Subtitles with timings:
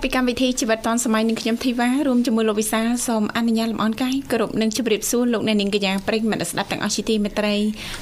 [0.00, 7.54] ចាប់ពីកម្មវិធីជីវិតឌွန်សម័យនឹងខ្ញុំធីវ៉ារួមជាមួយលោកវិសាសូមអនុញ្ញាតលំអរកាយគោរពនឹងជម្រាបសួរលោកអ្នកនាងកញ្ញាប្រិយមិត្តស្ដាប់ទាំងអស់ជាទីមេត្រី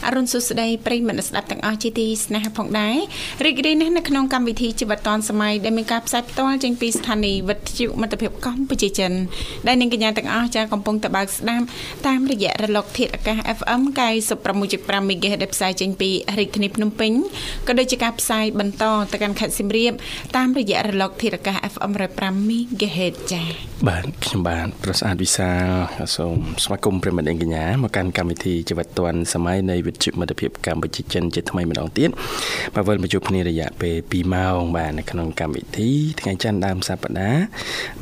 [0.07, 2.97] អរុនសុស្ដីប្រិយមិត្តស្ដាប់ទាំងអស់ជាទីស្នេហាផងដែរ
[3.45, 9.12] រីករាយណាស់នៅក្នុងកម្មវិធីជីវិតឌွန်សម័យដែលមានការផ្សាយផ្ទាល់ចេញពីស្ថានីយ៍វិទ្យុមិត្តភាពកម្ពុជាចិន
[9.67, 11.65] ដែលនាងកញ្ញាទាំងអស់ចាកំពុងតបស្ដាប់
[12.06, 13.80] តាមរយៈរលកធាតុអាកាស FM
[14.45, 17.12] 96.5 MHz ដែលផ្សាយចេញពីរាជធានីភ្នំពេញ
[17.67, 19.92] ក៏ដូចជាការផ្សាយបន្តទៅកាន់ខេត្តសៀមរាប
[20.37, 23.48] តាមរយៈរលកធាតុអាកាស FM 105 MHz ចា៎
[23.88, 25.69] បាទខ្ញុំបាទប្រសាទវិសាល
[26.16, 32.11] សូមស្វាគមន៍ប្រិមត្តអង្គញ្ញាមកកាន់កម្មវិធីជីវិតឌွန်សម័យនៃវិទ្យុមិត្តភាពកម្ពុជាចិនជាថ្មីម្ដងទៀត
[32.74, 37.42] បាទវិលមកជួបគ្នារយៈពេល2ម៉ោងបាទនៅក្នុងកម្មវិធីថ្ងៃច័ន្ទដើមសប្ដាហ៍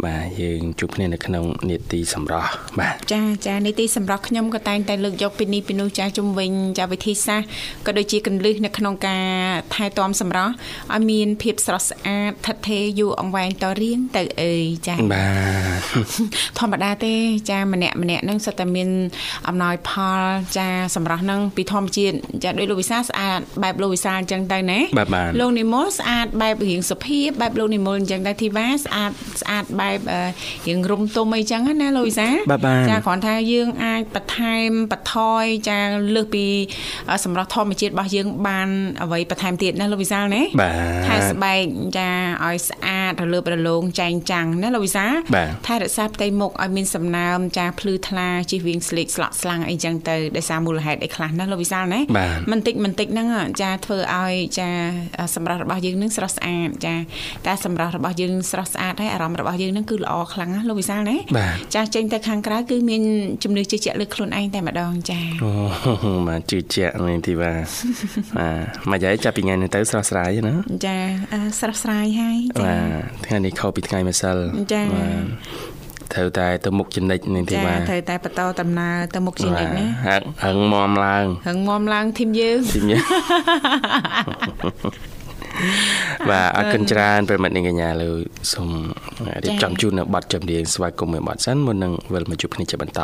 [0.04, 7.48] បាទយើងជួបគ្នានៅក្នុងនេតិសម្រាប់បាទចាចានេតិសម្រាប់ខ្ញុំក៏តែងតែលើកយកពីនេះពីនោះចាជំវិញចាវិធីសាស្ត្រ
[7.86, 9.26] ក៏ដូចជាកលឹះនៅក្នុងការ
[9.74, 10.52] ថែទាំសម្រាប់
[10.94, 14.54] ឲ្យមានភាពស្រស់ស្អាតថិតថេរយូរអង្វែងតរៀងទៅអី
[14.86, 15.28] ចាបា
[15.78, 15.80] ទ
[16.58, 17.14] ធម្មតាទេ
[17.50, 18.88] ចាម្នាក់ម្នាក់នឹងសិតតែមាន
[19.48, 20.20] អំណោយផល
[20.58, 24.78] ចាសម្រាប់នឹងពីធម្មជាតិចាដោយលោកវិសាស្អាតបែបលោកវិសាអញ្ចឹងទៅណា
[25.40, 29.98] លោកនិមលស្អាតបែបរៀងសុភាពបែបលោកនិមលអញ្ចឹងដែរធីវ៉ាស្អាតស្អាតបែប
[30.68, 32.28] រៀងរុំទុំអីចឹងណាលោកវិសា
[32.90, 35.78] ចាគ្រាន់ថាយើងអាចបន្ថែមបន្ថយចា
[36.14, 36.46] លើសពី
[37.24, 38.68] សម្រាប់ធម្មជាតិរបស់យើងបាន
[39.02, 40.42] អ្វីបន្ថែមទៀតណាលោកវិសាលណា
[41.06, 41.62] ថែស្បែក
[41.98, 42.10] ចា
[42.44, 45.06] ឲ្យស្អាតរលើបរលោងចែងចាំងណាលោកវិសា
[45.66, 52.00] ថែរក្សាផ្ទៃមុខឲ្យមានសំណើមចាភ្លឺថ្លាជិះវៀងស្លេកស្លក់ស្លាំងអីចឹងទៅដោយសារមូលហេតុអីខ្លះណាលោកវិសាលណា
[52.50, 53.28] មិនតិចមិនតិចហ្នឹង
[53.62, 54.68] ចាធ្វើឲ្យចា
[55.34, 56.94] សម្រាប់របស់យើងនឹងស្រស់ស្អាតចា
[57.46, 61.16] តែសម្រាប់របស់យើងស្រស់ស្អាតហើយអារម្មណ៍របស់យើងនឹងគឺល្អខ្លាំងណាលោកវិសាលណា
[61.74, 63.02] ចាចេញទៅខាងក្រៅគឺមាន
[63.42, 65.50] ជំនឿជឿជាក់លើខ្លួនឯងតែម្ដងចាអូ
[66.28, 67.58] បាទជឿជាក់នេះទីបាទ
[68.36, 70.54] បាទមកយាយចាប់ពីថ្ងៃនេះទៅស្រស់ស្រាយណា
[70.86, 70.96] ចា
[71.60, 74.36] ស្រស់ស្រាយហើយចាបាទថ្ងៃនេះខុសពីថ្ងៃម្សិល
[74.72, 74.82] ចា
[76.14, 83.02] ត្រូវតែទៅមុខចនិចនេះទេបាទត្រូវតែបន្តដំណើរទៅមុខចនិចណាហឹងហឹងមមឡើងហឹងមមឡើងធីមយើងធីមយើង
[86.30, 88.10] បាទអរគុណច្រើនប្រិមិត្តនាងកញ្ញាលើ
[88.52, 88.68] សូម
[89.44, 93.02] រៀបចំជូននៅប័ណ្ណចម្រៀងស្វាគមន៍មួយប័ណ្ណសិនមុននឹងវិលមកជួបគ្នាជាបន្ត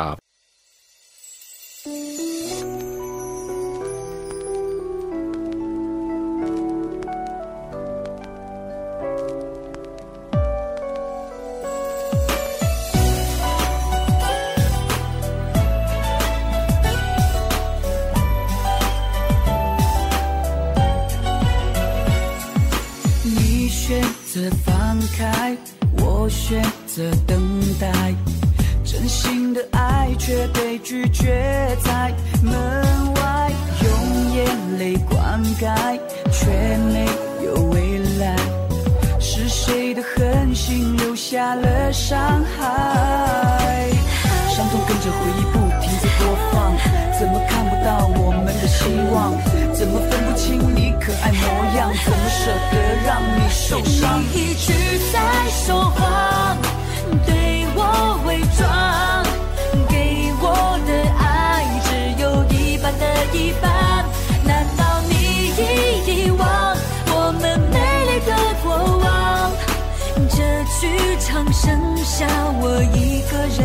[70.35, 70.41] 这
[70.79, 70.87] 剧
[71.19, 72.25] 场剩下
[72.59, 73.61] 我一个人，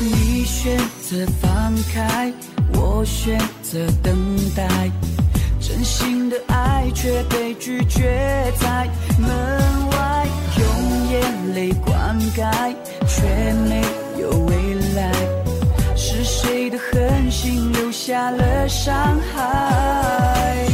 [0.00, 2.32] 你选择放开，
[2.72, 4.16] 我选择等
[4.56, 4.66] 待，
[5.60, 8.88] 真心的爱却被拒绝，在
[9.18, 9.28] 门
[9.90, 10.26] 外
[10.58, 10.66] 用
[11.10, 12.74] 眼泪灌溉，
[13.06, 13.97] 却没。
[14.20, 15.12] 有未来
[15.96, 20.66] 是谁的狠心留下了伤害？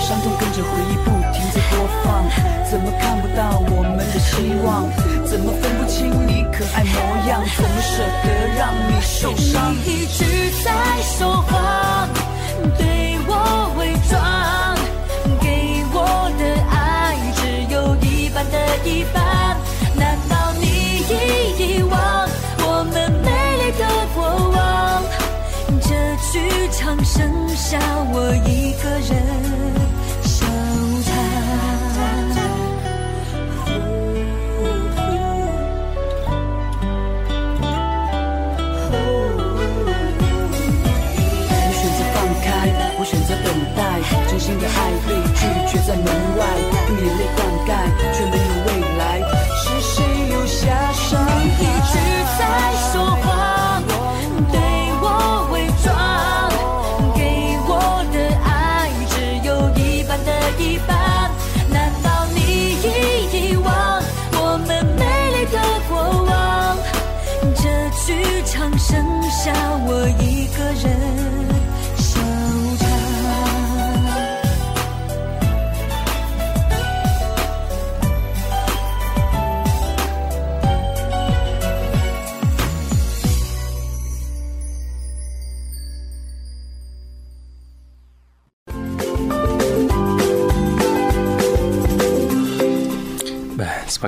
[0.00, 2.04] 伤痛跟着回忆不停在播放
[2.70, 4.88] 怎么看不到我们的希望？
[5.24, 6.92] 怎么分不清你可爱模
[7.28, 7.92] 样怎么舍
[8.22, 8.26] 得
[8.56, 10.24] 让你受伤你一直
[10.62, 10.70] 在
[11.02, 12.08] 说谎
[12.78, 13.30] 对我
[13.78, 14.12] 伪装
[15.40, 15.96] 给我
[16.38, 16.72] 的爱
[17.34, 17.40] 只
[17.74, 19.56] 有一半的一半
[19.96, 20.33] 难道
[26.34, 26.40] 剧
[26.72, 27.78] 场剩下
[28.12, 29.53] 我一个人。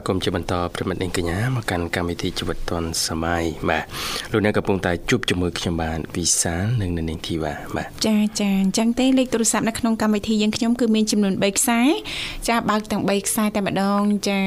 [0.06, 3.84] គមន៍ជាបន្តប្រិមិត្តនាងកញ្ញាមកកាន់កម្មវិធីជីវិតឌွန်សម័យបាទ
[4.32, 11.80] លោកអ្នកកំពុងតែជួបជាមួយខ្ញុំបាទវិសាលនិងនាងធីវ៉ាបាទចាចាអញ្ចឹងទេលេខទូរស័ព្ទនៅក្នុងកម្មវិធីយើងខ្ញុំគឺមានចំនួន3ខ្សែ
[12.48, 14.38] ចាបើកទាំង3ខ្សែតែម្ដងចា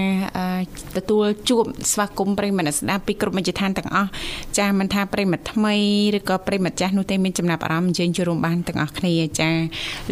[0.98, 4.10] ទទួលជួបស្វាគមន៍ប្រិមិត្តស្ដាប់ពីគ្រប់មជ្ឈដ្ឋានទាំងអស់
[4.60, 5.76] ចាមិនថាប្រិមិត្តថ្មី
[6.18, 9.50] ឬក៏ប្រិមិត្តចាស់នោះទេមានចំណាប់អារម្មណ៍យើងចូលរួមបានទាំងអស់គ្នាចា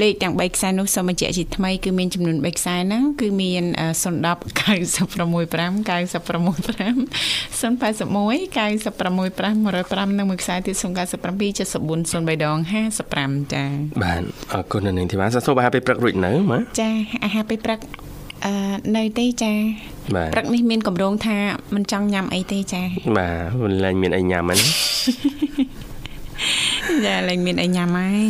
[0.01, 3.63] លេខទាំង3ខ្សែនោះសូមបញ្ជាក់ជាថ្មីគឺមានចំនួន3ខ្សែហ្នឹងគឺមាន
[4.03, 6.97] 010 90 065 965
[7.61, 8.17] 081
[9.27, 12.57] 965 105និងមួយខ្សែទៀត097 74 03ដង
[13.05, 13.69] 55ចា៎
[14.03, 14.21] បាទ
[14.53, 16.89] អរគុណនាងធីវ៉ាសូមអាហារពេលព្រឹករួចនៅម៉ាចា
[17.23, 17.79] អាហារពេលព្រឹក
[18.45, 18.53] អឺ
[18.97, 19.53] នៅទេចា
[20.33, 21.37] ព្រឹកនេះមានកម្រងថា
[21.75, 22.81] មិនចង់ញ៉ាំអីទេចា
[23.17, 24.59] បាទមិនលែងមានអីញ៉ាំហ្នឹង
[27.05, 28.23] ចាលែងមានអីញ៉ាំហើយ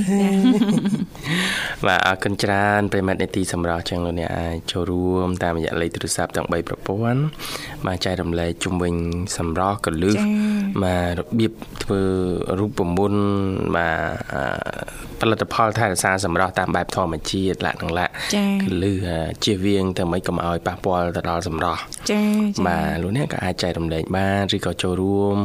[1.85, 7.21] បាទអរគុណច្រើនប្រិមត្តនេតិសម្រាប់ចឹងលោកអ្នកអាចចូលរួមតាមរយៈលេខទូរស័ព្ទទាំង3ប្រព័ន្ធ
[7.87, 8.93] បាទចែករំលែកជុំវិញ
[9.37, 10.17] សម្រាប់កលឹះ
[10.83, 11.51] បាទរបៀប
[11.83, 12.01] ធ្វើ
[12.59, 13.21] រូបមន្ត
[13.75, 18.13] បាទផលិតផលថែរក្សាសម្រាប់តាមបែបធម្មជាតិលក្ខណៈលក្ខ
[18.61, 18.97] កលឹះ
[19.43, 21.79] ជៀសវាងទៅមិនកុំឲ្យប៉ះពាល់ទៅដល់សម្រាប់
[22.11, 25.37] ចា៎បាទលោកអ្នកក៏អាចចែករំលែកបានឬក៏ចូលរួម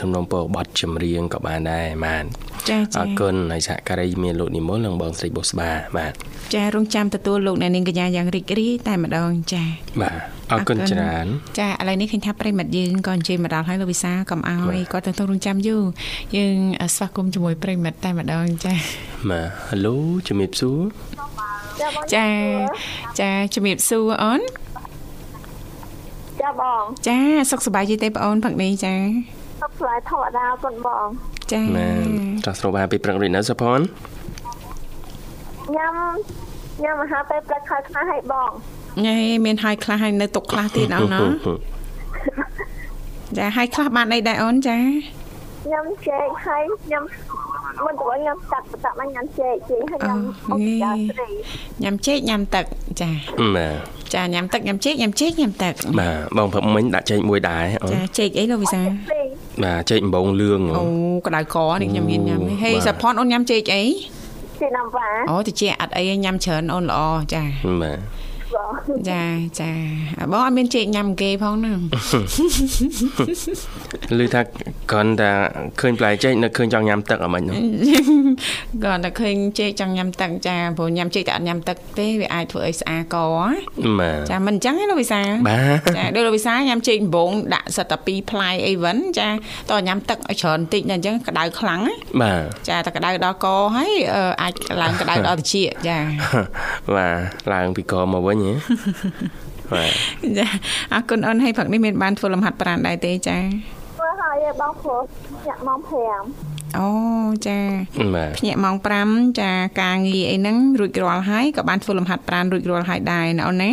[0.00, 2.24] សំណុំពរបទចម្រៀងក៏បានដែរបាទ
[2.68, 6.12] ចាចាអរគុណហើយសហការីមានលោកនិមលនិងបងស្រីបុស្បាបាទ
[6.54, 9.64] ចារងចាំទទួលលោកអ្នកនាងកញ្ញាយ៉ាងរីករាយតែម្ដងចា
[10.02, 10.14] បាទ
[10.52, 11.26] អរគុណច្រើន
[11.58, 15.82] ចាឥឡូវនេះឃើញថាប្រិមិត្តយើងក៏អញ្ជើញមកដល់ហើយលោកវិសាកុំអោយគាត់ទៅទៅរងចាំយូរ
[16.36, 16.56] យើង
[16.94, 18.74] ស្វាគមន៍ជាមួយប្រិមិត្តតែម្ដងចា
[19.30, 19.96] បាទហៅឡូ
[20.28, 20.78] ជំរាបសួរ
[22.14, 22.28] ចា
[23.20, 24.40] ចាជំរាបសួរអូន
[26.40, 27.18] ចាបងចា
[27.50, 28.94] សុខសប្បាយទេបងអូនផឹកនេះចា
[29.80, 31.06] សុខសប្បាយធម្មតាប៉ុនបង
[31.52, 33.80] ចាបាទតោះស្រូបអាហារពេលព្រឹករួចនៅសុផន
[35.76, 35.94] ញ៉ាំ
[36.84, 38.50] ញ៉ាំអាហារពេលព្រឹកហើយខ្លះឲ្យបង
[39.04, 41.20] ញ៉េមានហើយខ្លះហើយនៅទុកខ្លះទៀតអូនណា
[43.38, 44.78] ចាហើយខ្លះបានអីដែរអូនចា
[45.72, 47.04] ញ៉ាំចេកហើយញ៉ាំ
[47.86, 50.18] មិនទៅញ៉ាំទឹកតែមិនញ៉ាំចេកចេកហើយញ៉ាំ
[50.52, 51.28] អុកយ៉ាស្រី
[51.82, 52.64] ញ៉ាំចេកញ៉ាំទឹក
[53.00, 53.10] ចា
[53.56, 58.80] បាទចាញ៉ាំទឹកញ៉ាំចេកញ៉ាំចេកញ៉ាំទឹកបាទបងព្រឹកមិញដាក់ចេកមួយដែរអូនចាចេកអីលោកវិសា
[59.64, 60.84] បាទចេកដំបងលឿងអូ
[61.26, 63.84] ក្តៅកនេះខ្ញុំមានញ៉ាំហេសាផនអូនញ៉ាំចេកអី
[64.60, 67.00] ចេកណាំវ៉ាអូតិចអត់អីញ៉ាំច្រើនអូនល្អ
[67.34, 67.42] ចា
[67.82, 67.98] បាទ
[69.10, 69.24] ចា
[69.60, 69.72] ចា
[70.32, 71.78] បងអត់មានជែកញ៉ាំគេផងហ្នឹង
[74.18, 74.40] ឮថា
[74.90, 75.30] គ្រាន់តែ
[75.80, 77.56] ឃើញផ្លែចេកនៅឃើញចង់ញ៉ាំទឹកអីមិនហ្នឹង
[78.82, 83.16] គ្រាន់តែឃើញចេកចង់ញ៉ាំទឹកចាព្រោះញ៉ាំចេកតែអត់ញ៉ាំទឹកទេវាអាចធ្វើឲ្យស្អាក
[84.30, 85.20] ចាមិនអញ្ចឹងទេលោកវិសា
[85.96, 89.28] ចាដូចលោកវិសាញ៉ាំចេកដំបងដាក់សិតតែ2ផ្លែអីវិញចា
[89.70, 91.80] តោះញ៉ាំទឹកឲ្យច្រើនតិចតែអញ្ចឹងក្តៅខ្លាំង
[92.22, 93.46] បាទចាតែក្តៅដល់ក
[93.76, 93.90] ហើយ
[94.42, 95.98] អាចឡើងក្តៅដល់ត្រចៀកចា
[96.94, 97.08] បា
[97.46, 98.52] ទឡើងពីកមកវិញហ៎
[99.72, 99.92] បាទ
[100.38, 100.46] ចា
[100.92, 103.38] អរគុណអូនឲ្យព្រឹកនេះមានបានធ្វើលំហាត់ប្រាណដែរទេចា
[103.96, 105.00] ធ្វើហើយបងព្រោះ
[105.40, 105.80] ភ្ញាក់ម៉ោង
[106.26, 106.88] 5អូ
[107.46, 107.58] ចា
[108.38, 108.76] ភ្ញាក់ម៉ោង
[109.08, 109.50] 5ចា
[109.82, 113.72] ការងារអីហ្នឹងរួចរាល់ហើយក៏បានធ្វើលំហាត់ប្រាណរួចរាល់ហើយដែរណាអូនណា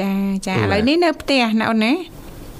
[0.00, 0.12] ចា
[0.46, 1.92] ចាឥឡូវនេះនៅផ្ទះណាអូនណា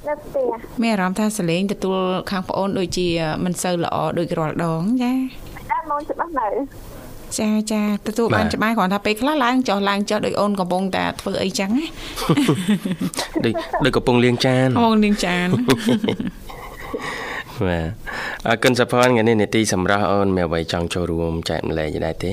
[0.09, 0.47] នៅផ្ទះ
[0.83, 1.99] មានអារម្មណ៍ថាសលេងទទួល
[2.31, 3.09] ខាងប្អូនដូចជា
[3.45, 5.13] មិនសូវល្អដូចរាល់ដងចា
[5.71, 6.49] ដាក់មកច្បាស់នៅ
[7.41, 11.87] ចាចាទទួលបានច្បាស់គ្រាន់ថាពេលខ្លះឡើងចុះឡើងចុះដោយអូនកំពុងតែធ្វើអីចឹងណា
[13.45, 15.47] ដូចដូចកំពុងលាងចានកំពុងលាងចាន
[17.67, 17.89] បាទ
[18.47, 22.33] អរគុណសផនថ្ងៃនេះនេតិសម្រាប់អូនមានអ្វីចង់ចូលរួមចែកម្លែកដែរទេ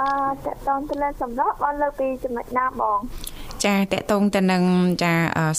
[0.00, 2.98] អឺតតងទៅលើសម្រាប់បងលើកពីចំណុចណាបង
[3.64, 4.62] ចាតកតងទៅនឹង
[5.02, 5.12] ចា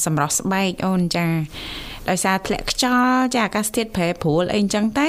[0.06, 1.28] សម្រាប់ស្បែកអូនចា
[2.10, 5.08] ដោយសារធ្លាក់ខ្យល់ចាអាកាសធាតុប្រែប្រួលអីអញ្ចឹងតែ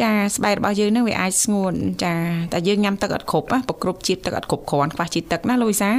[0.00, 2.14] ចាស្បែករបស់យើងនឹងវាអាចស្ងួនចា
[2.52, 5.90] តែយើងញ៉ាំទឹកអត់គ្រប់ប្រគ្រប់ជាតិទឹកអត់គ្រប់គ្រាន់ខ្វះជាតិទឹកណាលូវីសា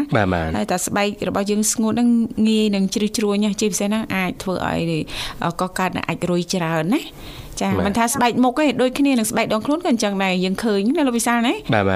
[0.57, 2.09] ហើយតែស្បែករបស់យើងស្ងួននឹង
[2.47, 7.01] ងាយនឹងជ្រឹះជ្រួញជាពិសេសហ្នឹងអាចធ្វើឲ្យក៏កើតអាចរុយច្រើនណា
[7.62, 11.53] ចាមិនថាស្បែកមុខទេដូចគ្នានឹងស្បែកដងខ្លួនក៏អញ្ចឹងដែរយើងឃើញណាលោកវិសាលណា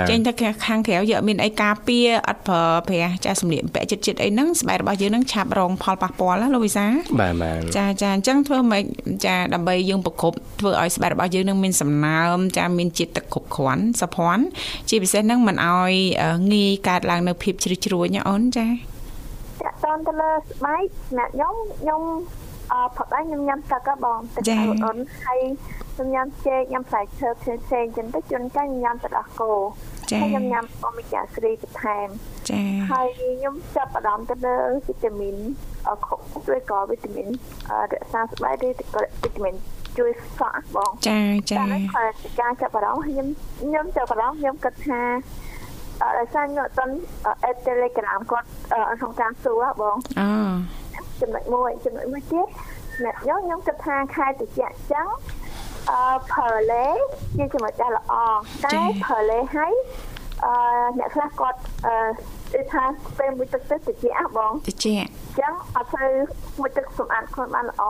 [0.10, 0.32] ចេញទៅ
[0.66, 8.84] ខាងក្រៅយកមានអីការពារអត់ប្រើប្រាស់ចាសម្លៀកបំពាក់ចិត្តចិត្តអីហ្នឹងស្បែករបស់យើងហ្នឹងឆាប់រងផលប៉ះពាល់ណាលោកវិសាលបាទបាទចាចាអញ្ចឹងធ្វើម៉េច
[9.26, 14.46] ចាដើម្បីយើងប្រគប់ធ្វើឲ្យស្បែករបស់យើងនឹងមានសំណើមចាមានជាតិទឹកគ្រប់គ្រាន់សុភ័ណ្ឌ
[14.90, 15.94] ជាពិសេសហ្នឹងមិនឲ្យ
[16.54, 18.74] ងាយកើតឡើងនៅភាពជ្រឹះជ្រួញណាអូនចាត
[19.96, 20.84] តទៅលើស្បែក
[21.18, 22.02] អ្នកខ្ញុំខ្ញុំ
[22.76, 24.44] អឺផឹកហើយខ្ញុំញ៉ាំទឹកក៏បងទឹក
[24.86, 25.42] អូនហើយ
[25.96, 29.52] ខ្ញុំញ៉ាំចេកញ៉ាំផ្លែឈើផ្សេងផ្សេងចឹងទៅជួនកាលញ៉ាំទឹកដោះគោ
[30.12, 32.08] ចា៎ហើយខ្ញុំញ៉ាំអូមេហ្គា3បន្ថែម
[32.50, 35.36] ចា៎ហើយខ្ញុំចាប់អារម្មណ៍ទៅលើវីតាមីន
[35.88, 35.94] អឺ
[36.56, 37.28] ឬក៏វីតាមីន
[37.92, 39.56] រក្សាស្បែកឬក៏វីតាមីន
[39.98, 41.20] ជួយសក់បងចា
[41.52, 42.06] ចាតែ
[42.42, 43.28] ការចាប់អារម្មណ៍ខ្ញុំ
[43.62, 45.02] ខ្ញុំចាប់អារម្មណ៍ខ្ញុំគិតថា
[46.04, 46.76] អឺសាញ់អត់
[47.44, 48.48] អេ Telegram គាត់
[49.00, 50.30] ក្នុងការសួរបងអូ
[51.22, 52.48] ចំណុចមួយចំណុចមួយទៀត
[53.04, 54.50] អ្នកខ្ញុំខ្ញុំគិតថាខែតិច
[54.92, 55.08] ចឹង
[55.92, 56.86] អឺផើលេ
[57.38, 58.14] ជាចំណុចដែលល្អ
[58.66, 59.74] តែផើលេហើយ
[60.46, 60.54] អឺ
[61.00, 61.96] អ្នកខ្លះគាត់អឺ
[62.56, 62.84] គេថា
[63.20, 64.06] ពេលមួយទឹកទឹកតិច
[64.38, 66.06] បងតិចអញ្ចឹងអត់ទៅ
[66.60, 67.84] មួយទឹកសម្អាតខ្លួនបានល្អ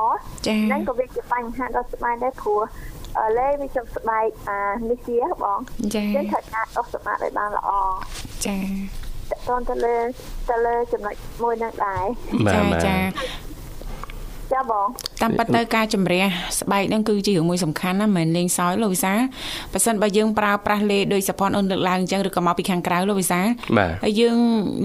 [0.46, 2.62] ហ្នឹងក៏វាជាបញ្ហាដល់ស្បែកដែរព្រោះ
[3.38, 5.60] លេវាចង់ស្បែកអានេះជាបង
[5.96, 7.70] ចា៎ត្រូវការអស់សម្អាតឲ្យបានល្អ
[8.46, 8.58] ចា
[9.32, 9.98] តតទៅលើ
[10.50, 12.06] ទៅលើចំណុចមួយនឹងដែរ
[12.54, 12.96] ចាចា
[14.54, 14.88] ចាបង
[15.22, 16.24] តាមពិតទៅការជំរះ
[16.60, 19.14] ស្បែកហ្នឹងគឺជារឿងមួយសំខាន់ណាមិនមែនលេងសើចលោកវិសា
[19.74, 23.40] បើសិនបើយើងប្រើប្រាស់លេដោយសផនអូនលើកឡើងអញ្ចឹងឬក៏មកពីខាងក្រៅលោកវិសា
[24.04, 24.38] ហើយយើង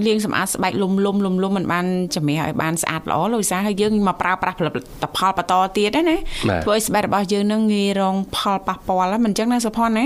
[0.07, 4.73] លាងសម្អាតស្បែកលុំលុំលុំលុំមិនបានជំរះឲ្យបានស្អាតល្អលោកវិសាហើយយើងមកប្រើប្រាស់ផលិត
[5.17, 6.17] ផលបន្តទៀតណា
[6.63, 10.05] ធ្វើឲ្យស្បែករបស់យើងនឹងងាយរងផលប៉ះពាល់មិនអញ្ចឹងណាសផនណា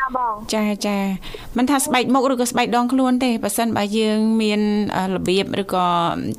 [0.00, 0.98] ចាបងចាចា
[1.56, 4.60] មិនថាស្បែកមុខឬក៏ស្បែកដងខ្លួនទេបើសិនបើយើងមាន
[5.14, 5.86] របៀបឬក៏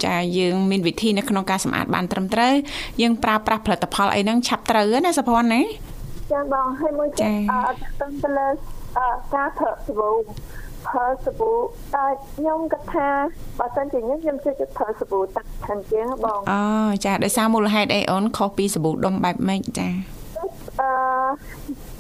[0.06, 2.54] ចាយើងមានវិធីនៅក្នុងការសម្អាតបានត្រឹមត្រូវ
[3.02, 5.62] យើងប្រើប្រាស់ផលិតផលអីហ្នឹងឆាប់ត្រូវណាសុភ័ណ្ឌណា
[6.32, 8.48] ចាបងហើយមួយទៀតអឺតាមទៅលើ
[9.36, 10.12] ការប្រើសាប៊ូ
[10.88, 11.52] ប្រើសាប៊ូ
[11.96, 13.08] តែខ្ញុំគិតថា
[13.60, 16.64] បើសិនជាខ្ញុំខ្ញុំជឿប្រើសាប៊ូទឹកឆាន់ជាងបងអូ
[17.06, 19.88] ចាដោយសារមូលហេតុអីអូនខុសពីសាប៊ូដុំបែបម៉េចចា
[20.82, 20.90] អឺ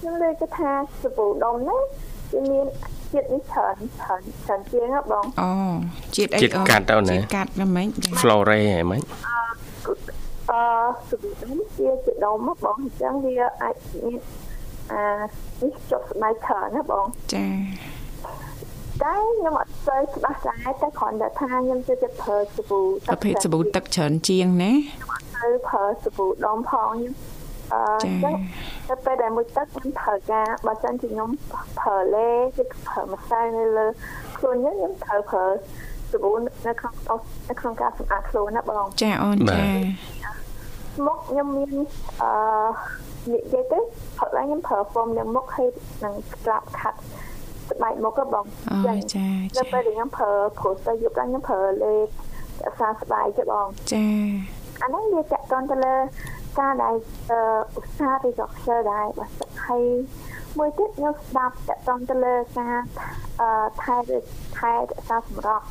[0.01, 1.81] ខ្ញុំលើកថាសាប៊ូដុំហ្នឹង
[2.31, 2.65] វាមាន
[3.12, 5.50] ជាតិនេះច្រើនច្រើនច្រើនជាងបងអូ
[6.15, 7.88] ជាតិអីជាតិកាត់ទៅណាជាតិកាត់ហ្មង
[8.22, 8.46] Flore
[8.84, 9.01] ហ្មង
[10.51, 10.62] អឺ
[11.10, 14.20] សុវិដុំជាជាដុំបងអញ្ចឹងវាអាចមាន
[14.91, 15.03] អា
[15.62, 17.46] នេះចុះស្បែកច្រើនណាបងចា
[19.03, 27.13] តែខ្ញុំអត់ស្គាល់ច្បាស់ដែរតែគ្រាន់តែថាខ្ញុំជឿចិត្តប្រើសាប៊ូទឹកប្រភេទសាប៊ូទឹកច្រើនជាងណាខ្ញុំអត់ទៅប្រើសាប៊ូដុំផងខ្ញុំ
[27.74, 28.36] អឺចឹង
[28.88, 31.30] តែពេលដែលមួយទឹកខ្ញុំប្រើការបើសិនជាខ្ញុំ
[31.80, 33.86] ប្រើលេគឺប្រើម្សៅនៅលើ
[34.38, 35.46] ខ្លួនខ្ញុំខ្ញុំត្រូវប្រើ
[36.12, 36.32] សាប៊ូ
[36.68, 36.94] នៅក្នុង
[37.50, 39.66] នៅក្នុងការសម្អាតខ្លួនណាបងចាអូនចា
[41.06, 41.72] មុខខ្ញុំមាន
[42.22, 42.32] អឺ
[43.34, 43.80] និយាយទៅ
[44.18, 45.70] ផឹកឡើងខ្ញុំប្រើហ្វមនៅមុខហើយ
[46.04, 46.13] នឹង
[46.44, 47.00] ក្រាបខាត់
[47.70, 48.46] ស្បែកមុខក៏បង
[48.88, 52.08] ចាចានៅពេលដែលខ្ញុំប្រើព្រោះទៅយប់ឡើងខ្ញុំប្រើលេខ
[52.66, 54.06] រក្សាស្បែកទេបងចា
[54.84, 55.96] អានេះវាតកតទៅលើ
[56.60, 56.96] ការដែល
[57.77, 59.31] ឧស្សាហ៍ឬក៏ខ្ជិលដែរបាទ
[59.65, 59.84] ហើយ
[60.58, 62.75] មួយទៀតខ្ញុំស្ដាប់តកតទៅលើការ
[63.81, 63.96] ថែ
[64.58, 65.63] ថែរក្សាសម្រស់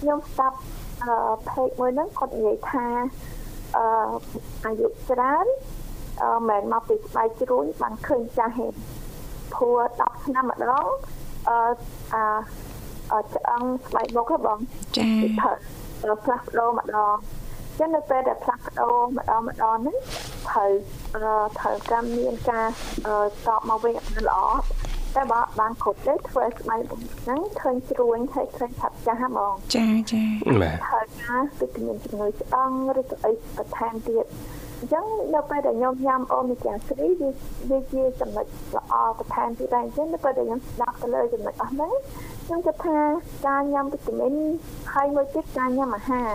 [0.00, 0.58] ខ្ញុំស្ដាប់
[1.02, 1.14] អឺ
[1.48, 2.86] page មួយហ្នឹងគាត់និយាយថា
[3.76, 3.84] អឺ
[4.64, 5.46] អាយុច្រើន
[6.22, 8.76] អឺមិនមកពីស្បែកជ្រួញបានឃើញចាស់ហេតុ
[9.54, 10.86] ព្រោះ10ឆ្នាំម្ដង
[11.48, 11.58] អឺ
[12.14, 14.58] អាឆ្អឹងស្បែកមុខហ៎បង
[14.96, 15.12] ចា៎
[16.24, 17.16] ផ្លាស់ប្ដូរម្ដង
[17.78, 19.96] ចឹងនៅពេលដែលផ្លាស់ប្ដូរម្ដងម្ដងហ្នឹង
[20.48, 20.70] ត្រូវ
[21.58, 22.66] ត្រូវកម្មមានការ
[23.46, 23.94] តបមកវិញ
[24.28, 24.38] ល្អ
[25.16, 30.24] តែបើបានគ្រប់ទេធ្វើស្បែកហ្នឹងឃើញជ្រួញហើយឃើញឆាប់ចាស់ហ្មងចាចា
[30.62, 34.24] បាទហើយការវិតាមីនជំនួយឆ្អឹងឬក៏អីបន្ថែមទៀត
[34.78, 35.04] អញ្ចឹង
[35.34, 37.08] នៅពេលដែលខ្ញុំញ៉ាំអូមេហ្គា3វា
[37.70, 41.92] វាជាចំណុចល្អបន្ថែមទៀតដែរអញ្ចឹងនៅពេលដែលខ្ញុំស្ដាប់ទៅលើចំណុចអស់ហ្នឹង
[42.46, 42.98] ខ្ញុំគិតថា
[43.46, 44.34] ការញ៉ាំវីតាមីន
[44.92, 46.30] ហើយមួយទៀតការញ៉ាំអាហារ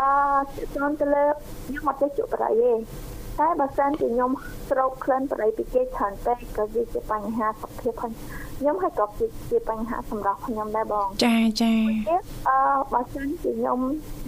[0.00, 1.24] អឺចូលទៅលើ
[1.66, 2.72] ខ្ញុំអត់ចេះជក់ប្រៃទេ
[3.40, 4.30] តែបើសិនជាខ្ញុំ
[4.68, 8.12] ស្រោកក្លិនបរិយពីគេច្រើនពេកក៏វាជាបញ្ហាសុខភាពផង
[8.58, 9.06] ខ្ញុំហើយក៏
[9.50, 11.72] ជាបញ្ហាសម្រាប់ខ្ញុំដែរបងចាចា
[12.48, 12.56] អឺ
[12.92, 13.80] បើសិនជាខ្ញុំ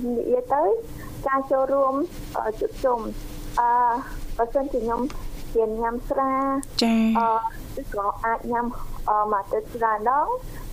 [0.05, 0.63] និយាយទៅ
[1.27, 1.95] ការចូលរួម
[2.61, 2.99] ជួបជុំ
[3.61, 3.69] អឺ
[4.39, 5.01] បើសិនជាខ្ញុំ
[5.55, 6.33] ជាញ៉ាំស្រា
[6.83, 8.67] ចាអឺក៏អាចញ៉ាំ
[9.33, 10.27] មកទៅច្រើនដង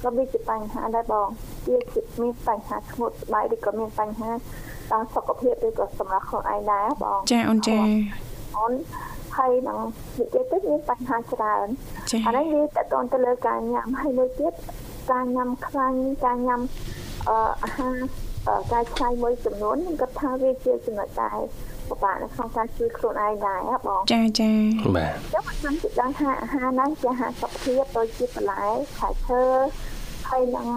[0.03, 1.27] ក៏វាជាបញ្ហាដែរបង
[1.67, 4.31] វាជាមានបញ្ហាធ្ងន់ស្បែកឬក៏មានបញ្ហា
[4.91, 7.77] ដល់សុខភាពឬក៏សម្រាប់ខ្លួនឯងដែរបងចាអូនចា
[8.57, 8.73] អូន
[9.37, 9.79] ហើយនឹង
[10.19, 11.67] និយាយទៅមានបញ្ហាច្រើន
[12.25, 14.53] អានេះវាតកតទៅលើការញ៉ាំហើយមួយទៀត
[15.11, 16.61] ការញ៉ាំខ្លាញ់ការញ៉ាំ
[17.29, 17.95] អឺអាហារ
[18.71, 21.39] ការឆ្នៃមួយចំនួនខ្ញុំគិតថាវាជាចំណុចដែរ
[21.89, 24.51] ពិបាកនៅក្នុងការជួយខ្លួនឯងដែរបងចាចា
[24.97, 28.63] បាទចឹងខ្ញុំគិតថាអាហារហ្នឹងជាអាហារសុខភាពដូចជាបន្លែ
[28.95, 29.41] ផ្លែឈើ
[30.29, 30.67] ហើយនឹង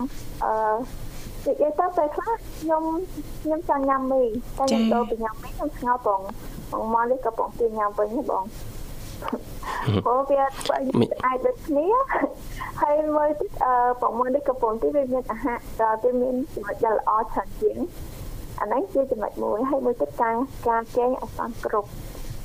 [0.45, 0.53] អឺ
[1.47, 2.83] និយាយទៅពេលខ្លះខ្ញុំ
[3.43, 4.23] ខ្ញុំចង់ញ៉ាំមី
[4.59, 6.21] តែខ្ញុំដូរពីញ៉ាំមីខ្ញុំស្ងោបង
[6.73, 8.45] បងមកនេះក៏បងទីញ៉ាំវិញបង
[10.05, 10.75] ព្រោះវាធ្វើ
[11.27, 11.87] អាចដូចគ្នា
[12.81, 17.77] ហើយមើលទៀតអឺបងមកនេះកំពុងទីវាមានអាហារដល់វាមានចំណុចដែលល្អច្រើនជាង
[18.61, 20.35] អានេះជាចំណុចមួយហើយមួយទៀតការ
[20.69, 21.89] ការកេងអសន្នគ្រប់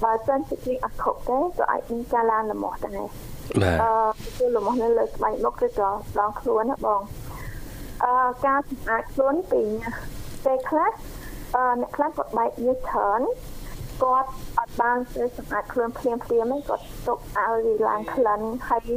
[0.04, 3.10] បើសិនជាគេអត់គ្រប់ទេក៏អាចមានការឡើងលំមាស់ដែរបាទ
[3.84, 3.92] អឺ
[4.38, 5.89] គឺលំមាស់នៅលើស្បែកមុខឬក៏
[6.20, 7.01] ដងខ្លួនណាបង
[8.04, 8.13] អឺ
[8.46, 9.63] ការសម្អាតខ្លួនពី
[10.46, 10.92] ពេលខ្លះ
[11.56, 13.22] អឺអ្នកខ្លះគាត់បែកញើសច្រើន
[14.04, 18.89] គាត់អត់បានទៅសម្អាតខ្លួនភ្លាមភ្លាមហ្នឹងគាត់ទុកឲ្យវាឡើងក្លិនហើយ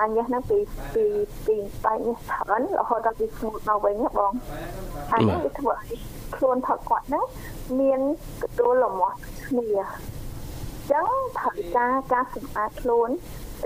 [0.00, 0.58] អញ្ញេះហ្នឹងពី
[0.94, 1.04] ពី
[1.46, 4.32] ពីបែកញើសច្រើនរហូតដល់វាស្ងួតមកវិញណាបង
[5.10, 5.98] ហើយវាធ្វើឲ្យ
[6.36, 7.24] ខ្លួនថតគាត់ហ្នឹង
[7.80, 8.00] មាន
[8.42, 9.16] កទួលលមាស់
[9.48, 9.70] គ្នា
[10.90, 13.10] ចឹងត្រូវការការសម្អាតខ្លួន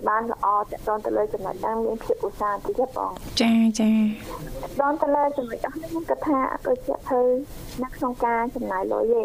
[0.09, 3.91] បានល្អតកតទៅលើចំណុចហ្នឹងមានភាពឧស្សាហ៍តិចបងចាចា
[4.91, 7.23] តទៅលើចំណុចអស់នេះខ្ញុំគិតថាដូចជាធ្វើ
[7.83, 9.23] នៅក្នុងការចំណាយលុយទេ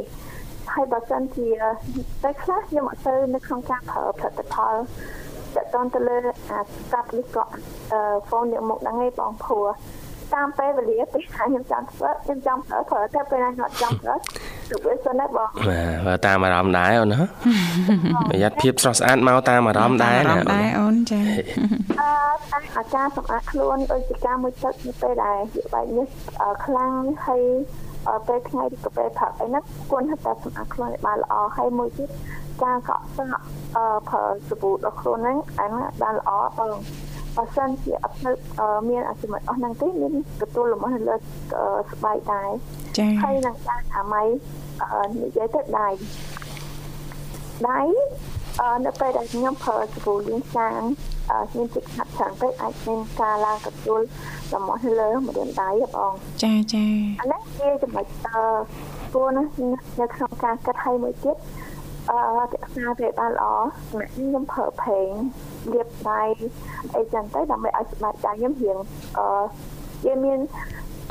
[0.74, 1.50] ហើយបើសិនជា
[2.24, 4.76] តែខ្លះខ្ញុំអត់ទៅនៅក្នុងការប្រើផលិតផល
[5.56, 6.18] តកតទៅលើ
[6.50, 7.44] អាស្កាប់នេះក៏
[7.92, 9.68] អឺ phone យកមកហ្នឹងឯងបងព្រោះ
[10.34, 14.16] តាមពេលវេលាពេលខ្ញុំចង់ធ្វើខ្ញុំចង់ប្រើប្រើតែពេលណាខ្ញុំអត់ចង់ប្រើ
[14.70, 15.50] ទៅវាសិនណាបង
[16.08, 17.20] បាទតាមអារម្មណ៍ដែរអូនណា
[18.30, 21.22] ប្រយ័ត្នភាពស្រស់ស្អាតមកតាមអារម្មណ៍ដែរណាដែរអូនចា
[22.02, 26.08] អឺអាចារ្យសម្អាតខ្លួនដូចជាការមួយទឹកនៅពេលដែលវាបែកនេះ
[26.66, 26.94] ខ្លាំង
[27.26, 27.44] ហើយ
[28.28, 32.10] ពេលថ្ងៃឬក៏ពេលព្រឹកអីហ្នឹងគួរតែសម្អាតខ្លួនឲ្យបានល្អហើយមួយទៀត
[32.64, 33.42] ការកក់សក់
[33.76, 36.72] អឺប្រើសាប៊ូដល់ខ្លួនហ្នឹងអាហ្នឹងបានល្អបង
[37.38, 38.32] បើសិនជាអត់នៅ
[38.90, 41.16] មានអសមត្ថអស់ហ្នឹងទេមានកទួលលំនៅលើ
[41.92, 42.50] ស្បែកដែរ
[42.98, 44.24] ចា៎ហើយនឹងការអាម៉ៃ
[45.22, 45.90] និយាយទៅដៃ
[47.70, 47.82] ដៃ
[48.86, 50.82] នៅពេលដែលខ្ញុំប្រើសាប៊ូលាងចាន
[51.56, 54.02] មានទឹកខាត់ច្រើនពេកអាចមានការឡើងកទួល
[54.54, 56.86] លំនៅលើម្រាមដៃបងចាចា
[57.22, 58.42] អានេះជាចំណុចអឺ
[59.14, 59.44] គួរណា
[60.02, 61.67] នៅក្នុងការកាត់ឲ្យមួយទៀតអឺ
[62.10, 62.12] រ
[62.64, 63.48] ក្សាវាបានល្អ
[63.90, 65.12] សម្រាប់ខ្ញុំប្រើប្រេង
[65.74, 66.24] លាបដៃ
[66.96, 68.78] អីចឹងទៅដើម្បីឲ្យស្បែកដៃខ្ញុំរៀង
[69.18, 69.28] អឺ
[70.06, 70.40] វាមាន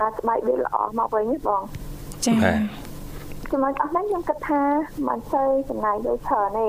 [0.00, 1.62] អាស្បែកវាល្អមកវិញបង
[2.26, 2.52] ចា៎
[3.52, 4.62] ចំណុចអស់ហ្នឹងខ្ញុំគិតថា
[5.08, 6.68] មិនសូវចំណាយលុយច្រើនទេ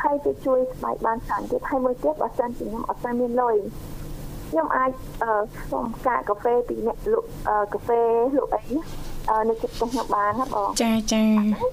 [0.00, 3.56] ហើយវាជួយស្បែកបានច្រើនទៀតហើយមួយទៀតបើសិនជាខ្ញុំអត់ស្មានមានលុយ
[4.50, 4.90] ខ្ញុំអាច
[5.22, 5.32] អឺ
[5.70, 7.28] សុំកាកាហ្វេពីអ្នកលក់
[7.72, 8.02] កាហ្វេ
[8.36, 8.62] លក់អី
[9.48, 11.68] នៅជិតផ្ទះខ្ញុំបានណាបងចាចាអឺ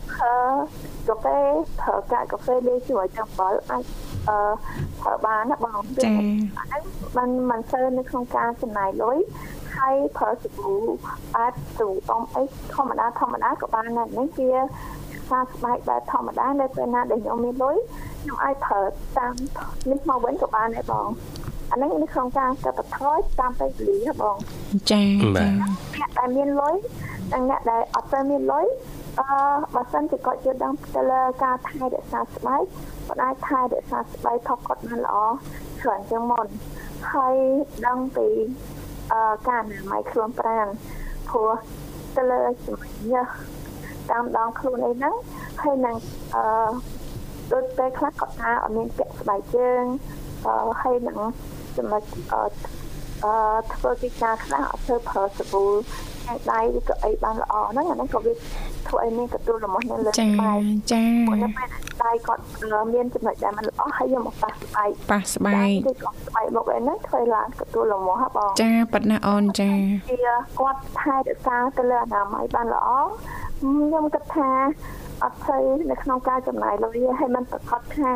[1.07, 1.39] កាហ្វេ
[1.81, 3.83] ប្រើកាកាហ្វេលេជួយចាំបើអាច
[4.29, 4.37] អឺ
[5.01, 6.83] ប្រើបានណាបងចាហ្នឹង
[7.17, 9.17] มันមិនសូវនៅក្នុងការចំណាយលុយ
[9.77, 10.73] ហើយប្រើសាប៊ូ
[11.37, 14.61] អាចទៅអមអីធម្មតាធម្មតាក៏បានដែរនេះវា
[15.29, 17.77] សាស្បែកបែបធម្មតានៅពេលណាដែលខ្ញុំមានលុយ
[18.21, 18.81] ខ្ញុំអាចប្រើ
[19.17, 19.33] តាម
[19.89, 21.07] នេះមកវិញក៏បានដែរបង
[21.71, 24.35] អានេះនៅក្នុងការកាត់បន្ថយតាមពេលវេលាបង
[24.91, 25.01] ចា
[25.39, 25.47] ចា
[25.97, 26.75] អ្នកដែលមានលុយ
[27.33, 28.67] និងអ្នកដែលអត់ទៅមានលុយ
[29.19, 29.27] អឺ
[29.75, 32.63] បើសិនជាគាត់យល់ដឹងទៅលើការថែរក្សាស្បែក
[33.07, 35.17] គាត់អាចថែរក្សាស្បែកថតគាត់បានល្អ
[35.81, 36.47] ច្រើនជាងមុន
[37.13, 37.35] ហើយ
[37.87, 38.27] ដឹងពី
[39.13, 40.67] អឺការអនាម័យខ្លួនប្រាណ
[41.29, 41.51] ព្រោះ
[42.15, 43.21] ទៅលើជំងឺ
[44.11, 45.15] តាមដងខ្លួនអីហ្នឹង
[45.61, 45.95] ហើយនឹង
[46.35, 46.71] អឺ
[47.51, 49.83] ដូចពេលខ្លះគាត់ថាអត់មានពាក់ស្បែកជើង
[50.45, 51.19] អឺហើយនឹង
[51.77, 52.41] ចំណុចអឺ
[53.23, 53.33] អឺ
[53.73, 56.08] ធ្វើកិច្ចការខ្លះអត់ធ្វើប្រើសាប៊ូខាង
[56.51, 58.31] ដៃឬក៏អីបានល្អហ្នឹងអាហ្នឹងក៏វា
[58.88, 60.60] ធ្វើឲ្យមានកទួលរបស់នៅលើស្បែក
[60.92, 61.68] ចាព្រោះនៅពេល
[62.02, 62.42] ដៃគាត់
[62.94, 74.50] មានចំណុចដែលมันល្អហើយយកមកប៉ះស្បែកប៉ះស្បែកគឺគាត់ស្បែកមកហ្នឹងធ្វើឡើងកទួលរបស់ហ៎បងចាប៉ាត់ណាអូនចាវាគាត់ថែរក្សាទៅលើអនាម័យបានល្អខ្ញុំគិតថា
[75.22, 78.10] អត់ស្អីនៅក្នុងការចំណាយលុយហើយมันប្រកាសថា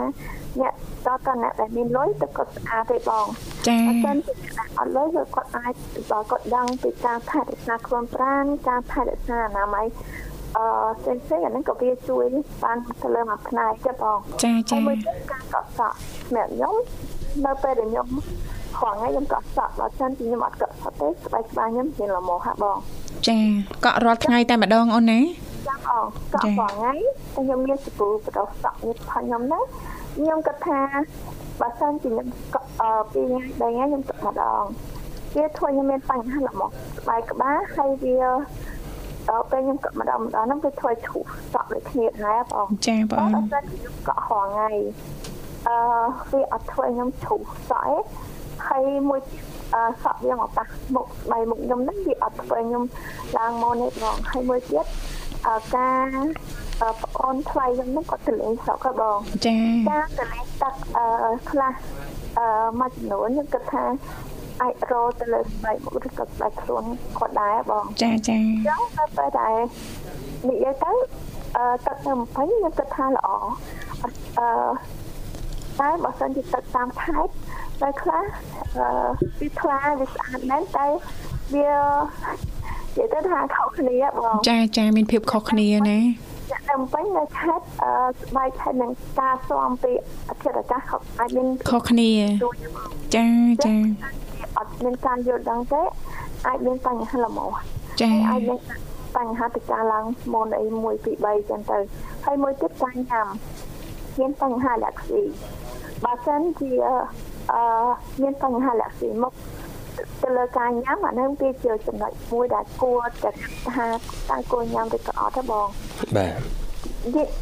[0.60, 0.72] អ្នក
[1.06, 3.26] តតអ្នកដែលមានលុយទៅគាត់ស្អាតទេបង
[3.68, 4.16] ចា៎អញ្ចឹង
[4.78, 5.74] អត់លុយគឺគាត់អាច
[6.10, 9.86] បើគាត់ដឹងពីការថែរក្សាខ្លួនប្រាណការថែរក្សាអនាម័យ
[10.57, 10.65] អឺ
[11.01, 12.25] ផ្សេងផ្សេងអាហ្នឹងក៏វាជួយ
[12.63, 15.95] បានទៅលើមួយផ្នែកទៀតបងចាចាមួយទៀតការកក់សក់
[16.27, 16.75] សម្រាប់ខ្ញុំ
[17.45, 18.07] នៅពេលដែលខ្ញុំ
[18.77, 22.77] ខងថ្ងៃខ្ញុំកក់សក់បើសិនជាខ្ញុំអត់កក់សក់ទេស្បែកស្បាខ្ញុំមានលមោហាបង
[23.27, 23.37] ចា
[23.85, 25.19] កក់រាល់ថ្ងៃតែម្ដងអូនណា
[25.67, 26.93] ចាំអងកក់បងថ្ងៃ
[27.35, 29.59] ខ្ញុំមានសាប៊ូបដោះសក់នេះផងខ្ញុំណា
[30.15, 30.79] ខ្ញុំគិតថា
[31.61, 32.27] បើសិនជាខ្ញុំ
[32.81, 34.63] អឺពីថ្ងៃថ្ងៃខ្ញុំទឹកម្ដង
[35.35, 36.63] វាធ្វើខ្ញុំមានបញ្ហាល្មម
[36.99, 38.17] ស្បែកក្បាលហើយវា
[39.29, 44.69] ដល់ពេលខ្ញុំកក់ម្ដងម្ដងហ្នឹងវាធ្វើឈូសសក់ដូចគ្នាដែរបងចាបងបើសិនខ្ញុំកក់រងថ្ងៃ
[45.67, 45.75] អឺ
[46.31, 48.03] វាអត់ធ្វើខ្ញុំឈូសសក់ឯង
[48.67, 49.19] ហើយមួយ
[49.75, 52.83] អឺសក់វាមកប៉ះមុខស្បែកមុខខ្ញុំហ្នឹងវាអត់ធ្វើខ្ញុំ
[53.37, 54.85] ឡើងមកនេះបងហើយមួយទៀត
[55.47, 56.09] អឺការ
[57.03, 59.57] ប្អូនថ្លៃខ្ញុំហ្នឹងគាត់ទៅលេងស្រុកហ្នឹងបងចា
[59.89, 61.05] ការទៅលេងទឹកអឺ
[61.49, 61.73] ខ្លះ
[62.37, 62.45] អឺ
[62.79, 63.83] មួយចំនួនខ្ញុំគិតថា
[64.61, 66.83] អាចរោទៅលើស្បែកមុខឬក៏ស្បែកខ្លួន
[67.17, 69.55] គាត់ដែរបងចាចាអញ្ចឹងទៅពេលដែល
[70.49, 70.91] និយាយទៅ
[71.57, 73.27] អឺទឹកនៅ20ខ្ញុំគិតថាល្អ
[74.39, 74.47] អឺ
[75.79, 77.31] តែបើសិនជាទឹកតាមខេត្ត
[77.81, 78.23] តែខ្លះ
[78.77, 78.85] អឺ
[79.39, 80.85] វាថ្លាវាស្អាតមែនតែ
[81.53, 81.69] វា
[82.97, 85.99] និយាយទៅថាខុសគ្នាបងចាចាមានភាពខុសគ្នាណា
[86.69, 87.91] ដើមវិញនៅខេត្តអឺ
[88.29, 89.91] ស្បែកខេត្តនឹងការស្មពី
[90.29, 90.81] អធិរកាស
[91.19, 92.11] អាចមានខុសគ្នា
[93.15, 93.25] ចា
[93.65, 93.73] ចា
[94.57, 95.81] អត់មានការយល់ដឹងទេ
[96.47, 97.45] អាចមានបញ្ហាលំអ
[98.01, 98.59] ចាអាចមាន
[99.17, 101.77] បញ្ហាទៅការឡើងមុនអី1 2 3ចឹងទៅ
[102.25, 103.27] ហើយមួយទៀតការញ៉ាំ
[104.19, 105.23] មានបញ្ហាលាក់ស៊ី
[106.03, 106.71] បើសិនជា
[107.53, 107.61] អឺ
[108.21, 109.33] មានបញ្ហាលាក់ស៊ីមក
[110.23, 113.29] ទៅលើការញ៉ាំអានឹងវាជាចំណុចមួយដែលគួរតែ
[113.75, 113.87] ថា
[114.29, 115.67] តើគួរញ៉ាំឬក៏អត់ទេបង
[116.17, 116.39] បាទ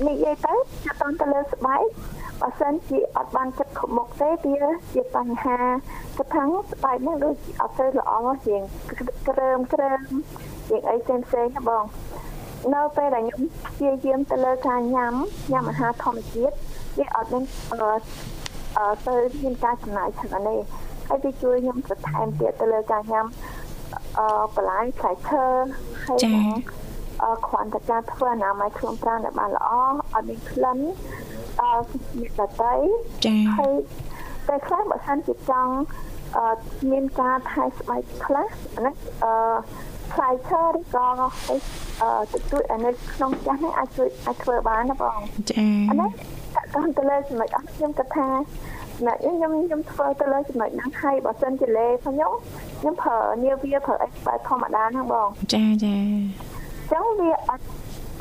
[0.08, 0.54] និយាយទៅ
[0.86, 1.84] ចាប់តទៅលើស្បែក
[2.42, 4.58] បើសិនជាអត់បានចិត្តខុបមុខទេវា
[4.94, 5.60] ជាបញ្ហា
[6.18, 8.14] កថាស្បែកនេះដូចអត់ទៅល្អ
[8.48, 8.62] ជាង
[9.28, 10.02] ក្រើមក្រើម
[10.70, 11.84] ជាងអីផ្សេងផ្សេងណាបង
[12.74, 15.14] នៅពេលដែលខ្ញុំព្យាយាមទៅលើការញ៉ាំ
[15.52, 16.56] ញ៉ាំអាហារធម្មជាតិ
[16.98, 17.78] វាអត់មានអឺ
[18.78, 20.56] អឺទៅមានការចំណាយច្រើនទេ
[21.08, 23.26] ហើយវាជួយខ្ញុំបន្ថែមទៀតទៅលើការញ៉ាំ
[24.18, 24.26] អឺ
[24.56, 25.44] បន្លែផ្លែឈើ
[26.06, 26.20] ហើយ
[27.24, 29.70] អឺគ្រាន់តែការធ្វើអនាម័យខ្លួនប្រាណឲ្យបានល្អ
[30.14, 30.80] អត់មានក្លិន
[31.60, 31.72] អឺ
[32.20, 32.74] មានដតៃ
[33.26, 33.74] ចា៎ហើយ
[34.48, 35.74] តែខ្លះបើសិនជាចង់
[36.38, 36.46] អឺ
[36.92, 39.34] មានការថែស្បែកខ្លះអានេះអឺ
[40.14, 41.08] ផ្លែឈើឬក៏
[42.02, 46.10] អឺទទួលអានេះក្នុងចាស់នេះអាចជួយអាចធ្វើបានណាបងចា៎អានេះ
[46.76, 48.28] តើតទៅលើចំណុចអស់ខ្ញុំគិតថា
[49.08, 52.32] ណាខ្ញុំខ្ញុំធ្វើទៅលើចំណុចហ្នឹងហើយបើសិនជាលេខ្ញុំ
[52.80, 55.96] ខ្ញុំប្រើនាវាប្រើអីបែបធម្មតាហ្នឹងបងចាចា
[56.92, 57.66] ចឹងវាអត់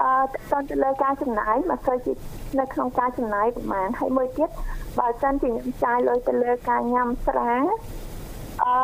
[0.02, 0.26] អឺត
[0.70, 2.12] ទៅលើការចំណាយមកធ្វើជា
[2.58, 4.50] នៅក្នុងការចំណាយប្រហែលហើយមួយទៀត
[4.98, 7.52] បើសិនជាខ្ញុំចាយលុយទៅលើការញ៉ាំស្រា
[8.64, 8.74] អឺ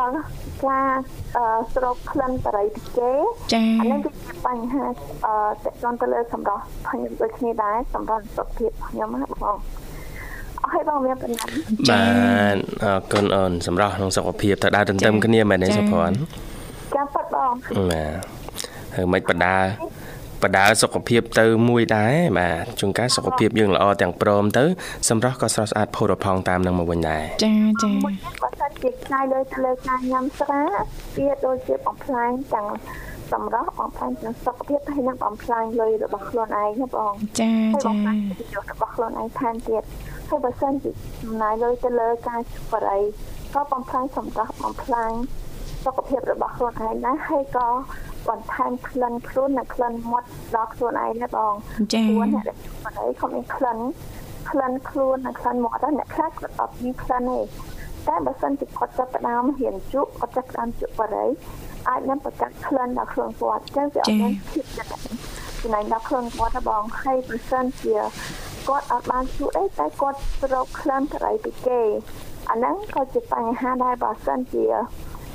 [0.65, 0.91] ការ
[1.37, 3.11] អឺស្រោបក្លិនបរិយពីគេ
[3.53, 4.83] ចាអានេះវាជាបញ្ហា
[5.25, 9.57] អឺតទៅទៅលើសម្រាប់ខ្ញុំដូចគ្នាដែរសម្រាប់សុខភាពខ្ញុំណាបង
[10.65, 11.49] ឲ្យបងមានប៉ុណ្ណឹង
[11.89, 12.05] បា
[12.53, 16.17] ទអរគុណអូនសម្រាប់ក្នុងសុខភាពទៅដើរទន្ទឹមគ្នាមែនទេសុភ័ណ្ឌ
[16.95, 17.51] ចាំប៉ាត់បង
[17.91, 18.11] បាទ
[18.95, 19.55] ហើយមិនបដា
[20.43, 24.65] បដាសុខភាពទៅមួយដែរបាទជួនកាលសុខភាពយើងល្អទាំងព្រមទៅ
[25.09, 28.11] សម្រាប់ក៏ស្រស់ស្អាតផូរផង់តាមនឹងមកវិញដែរចាចាបើ
[28.59, 30.61] សិនជាឆ្នៃលើលើការញ៉ាំស្រា
[31.17, 32.67] វាដូចជាបំផ្លាញទាំង
[33.33, 37.51] សម្រាប់បំផ្លាញទាំងសុខភាពហើយនិងបំផ្លាញលុយរបស់ខ្លួនឯងណាបងចា
[37.85, 37.93] ចា
[38.71, 39.83] របស់ខ្លួនឯងថែមទៀត
[40.29, 42.39] ហើយបើសិនជាចំណាយលុយទៅលើការ
[42.71, 43.01] បរិយ
[43.53, 45.11] ក៏បំផ្លាញសម្រាប់បំផ្លាញ
[45.85, 47.67] សុខភាពរបស់ខ្លួនឯងដែរហើយក៏
[48.29, 51.53] បន្ថែមក្លិនខ្លួននិងក្លិនមាត់ដល់ខ្លួនឯងណាបង
[51.93, 53.77] ចា៎ខ្លួនអ្នកដែលបរិយក៏មានក្លិន
[54.51, 57.39] ក្លិនខ្លួននិងក្លិនមាត់ដែរអ្នកខ្លះគាត់អត់មានក្លិនទេ
[58.07, 61.29] តែបើសិនជាគាត់ចាប់ផ្ដើមហ៊ានជក់គាត់ចាប់ផ្ដើមជក់បរិយ
[61.89, 64.65] អាចនឹងប្រកាសក្លិនដល់ខ្លួនគាត់អញ្ចឹងវាអត់មានភាព
[65.61, 67.95] ចំណេញដល់ខ្លួនគាត់បងហើយបើសិនជា
[68.69, 71.81] គាត់អត់បានជួអីតែគាត់ស្រោបក្លិនត្រៃពីគេ
[72.49, 74.65] អាហ្នឹងក៏ជាបញ្ហាដែរបើសិនជា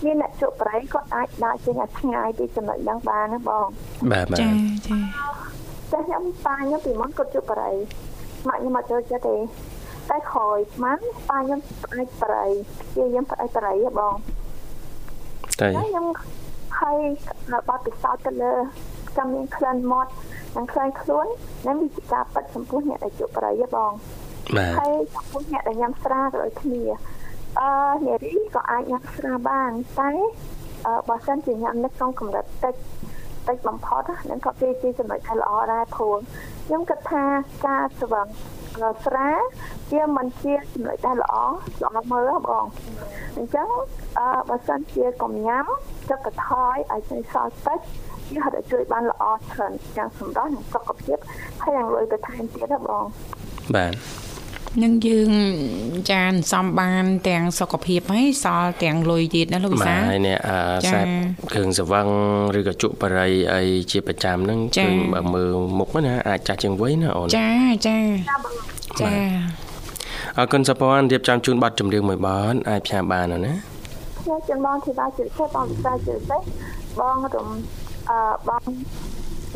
[0.04, 3.66] មានអ្នកជក់ប្រៃគាត់អាចដើរចេញឲ្យឆ្ងាយពីចំណុចហ្នឹងបានណាបង
[4.12, 4.48] បាទបាទចា
[4.86, 4.98] ចា
[5.90, 7.70] តែខ្ញុំប៉ាខ្ញុំពីមុនគាត់ជក់ប្រៃ
[8.48, 9.36] ម៉ាក់ខ្ញុំអត់ចូលចិត្តទេ
[10.10, 11.60] តែក្រោយស្មានប៉ាខ្ញុំ
[11.92, 12.44] អាចប្រៃ
[12.94, 14.14] ជាខ្ញុំប្រៃប្រៃហ៎បង
[15.60, 16.06] តែខ្ញុំ
[16.80, 16.98] ហើយ
[17.68, 18.52] បាត់ពិសោធន៍ទៅលើ
[19.16, 20.12] ចាំមានក្លិនមាត់
[20.56, 21.26] និងខ្លាញ់ខ្លួន
[21.66, 23.92] នឹងវាជាការប៉ັດចំពោះអ្នកដែលជក់ប្រៃហ៎បង
[24.56, 26.82] បាទហើយចំពោះអ្នកដែលញ៉ាំស្រាក៏ដូចគ្នា
[27.60, 27.70] អឺ
[28.06, 30.10] នារីក៏អាចញ៉ាំស្រាបានតែ
[30.86, 32.74] អឺបើសិនជាញ៉ាំនៅក្នុងកម្រិតតិច
[33.48, 36.16] តិចបំផុតហ្នឹងក៏វាជាចំណុចដែលល្អដែរព្រោះ
[36.66, 37.24] ខ្ញុំគិតថា
[37.66, 38.26] ការស្វឹង
[39.04, 39.30] ស្រា
[39.90, 41.34] ជាមិនជាចំណុចដែលល្អ
[41.82, 42.64] ល្អមើលបង
[43.36, 43.68] អញ្ចឹង
[44.18, 45.64] អឺបើសិនជាកុំញ៉ាំ
[46.10, 47.78] ទឹកកថយឲ្យចេញសល់តិច
[48.34, 51.18] វាហត់ជួយបានល្អច្រើនទាំងសម្រស់និងសុខភាព
[51.62, 53.04] ហើយយ៉ាងលុយទៅថែមទៀតណាបង
[53.74, 53.92] បាទ
[54.80, 55.30] នឹងយើង
[56.12, 60.58] ចានសំបាន ទាំងសុខភាពហើយសល់ទាំងលុយទៀតណាលោកវិសាហើយនេះអា
[60.92, 61.06] សាប់
[61.52, 62.06] គ្រឿងសង្វឹង
[62.58, 67.52] ឬក៏ជក់បរិយអីជាប្រចាំហ្នឹងគឺបើមើលមុខណាអាចចាស់ជាងវ័យណាអូនចា
[67.86, 67.98] ចា
[69.00, 69.12] ចា
[70.38, 73.54] អរគុណសព័នរៀបចំជូនប័ណ្ណចម្រៀងមួយបនអាចផ្សាយបានណា
[74.20, 76.38] ខ្ញុំចំបងធីតាជិតសេបងវិសាជិតសេ
[77.00, 77.48] បងរំ
[78.10, 78.62] អឺបង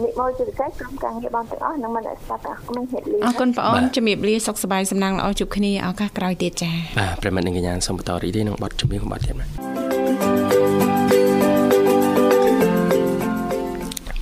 [0.03, 9.96] និមលជាពិសេសក្រុមការងារបងទាំងអស់នឹងមិនស្ដាប់ទាំងខ្ញុំហេតុលីអរគុណបងអូនជំរាបលាសុខសប្បាយសំណាងល្អជួបគ្នាឱកាសក្រោយទៀតចា៎បាទប្រិមត្តនិងកញ្ញាសូមបន្តរីករាយនឹងបទចម្រៀងរបស់ទៀតណា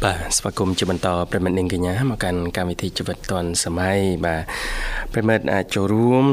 [0.05, 4.43] បាទស្វាគមន៍ជាបន្តប្រិមិត្តនាងកញ្ញាមកកាន់កម្មវិធីជីវិតឌွန်សម័យបាទ
[5.12, 6.25] ប្រិមិត្តអាចចូលរួម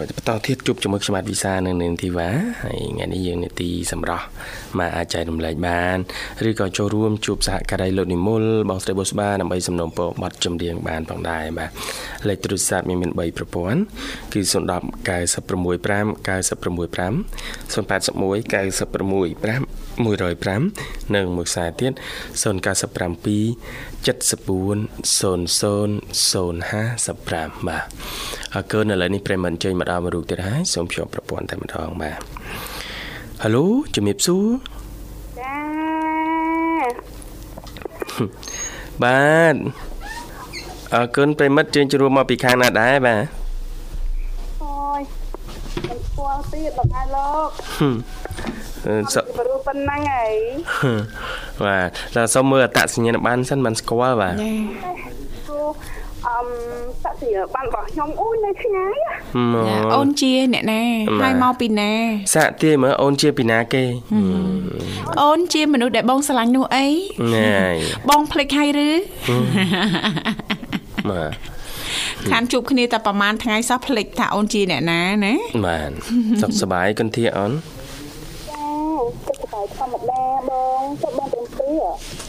[0.00, 2.28] បន្តទៀតជួបជាមួយខ្ញុំបាទវិសានៅនាងធីវ៉ា
[2.64, 4.26] ហើយថ្ងៃនេះយើងនីតិសម្រាប់
[4.78, 5.96] មកអាចចែករំលែកបាន
[6.48, 11.70] ឬក៏ចូលរួមជួបសហការីលោកនិមលបងស្រីបុស្បាដើម្បីសំណូមពរប័ណ្ណចម្រៀងបានផងដែរបាទ
[12.28, 13.80] លេខទូរស័ព្ទមានមាន3ប្រព័ន្ធ
[14.32, 14.52] គឺ010
[15.08, 15.80] 965
[16.26, 17.14] 965
[17.72, 21.92] 081 965 105និងមួយខ្សែទៀត
[22.42, 22.42] 097
[24.06, 24.80] 74
[25.16, 26.52] 00
[27.00, 27.84] 055បាទ
[28.54, 32.20] អរគុណឥឡូវនេះប្រិមត្តចេញមកដល់មួយរូបទៀតហើយសូមភ្ជាប់ប្រព័ន្ធតែម្ដងបាទ
[33.42, 34.46] ហៅឡូជំរាបសួរ
[35.40, 35.58] ចា
[39.04, 39.54] បាទ
[40.94, 43.22] អរគុណប្រិមិត្តជើញជួបមកពីខាងណាដែរបាទ
[44.62, 45.02] អូយ
[45.88, 47.48] មិនស្គាល់ទៀតបងហើយលោក
[49.14, 50.34] សុខរូបប៉ុណ្ណឹងហើយ
[51.64, 54.34] បាទតែសុំមើលអត្តសញ្ញាណប័ណ្ណសិនមិនស្គាល់បាទ
[56.28, 56.46] អឹម
[57.02, 58.96] សាក់សញ្ញាប័ណ្ណរបស់ខ្ញុំអូននៅឆ្ងាយ
[59.94, 60.82] អូនជាអ្នកណា
[61.22, 61.92] ហើយមកពីណា
[62.34, 63.84] សាក់ទាយមើលអូនជាពីណាគេ
[65.22, 66.86] អូនជាមនុស្សដែលបងស្រឡាញ់នោះអី
[67.34, 67.58] ណែ
[68.10, 68.90] បងភ្លេចហើយឬ
[71.10, 71.32] បាទ
[72.30, 75.34] ខានជួបគ្នាតែប្រហែលថ្ងៃសោះភ្លេចថាអូនជាអ្នកណាណា
[75.66, 75.90] បាទ
[76.42, 77.52] សុខសប្បាយកន្ធាអូន
[79.60, 81.82] សុខសប្បាយធម្មតាបងទៅបងទាំងពីរ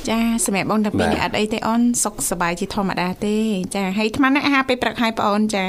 [0.10, 3.36] ចាសម្រាប់បងតាពីរនេះអត់អីទេអូនសុខសប្បាយជាធម្មតាទេ
[3.76, 5.66] ចាហើយអាត្មាណាអាហារពេលព្រឹកហើយបងអូនចា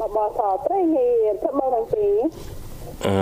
[0.00, 1.10] បបសត្រីនេះ
[1.42, 2.14] ទៅបងទាំងពីរ
[3.06, 3.14] អឺ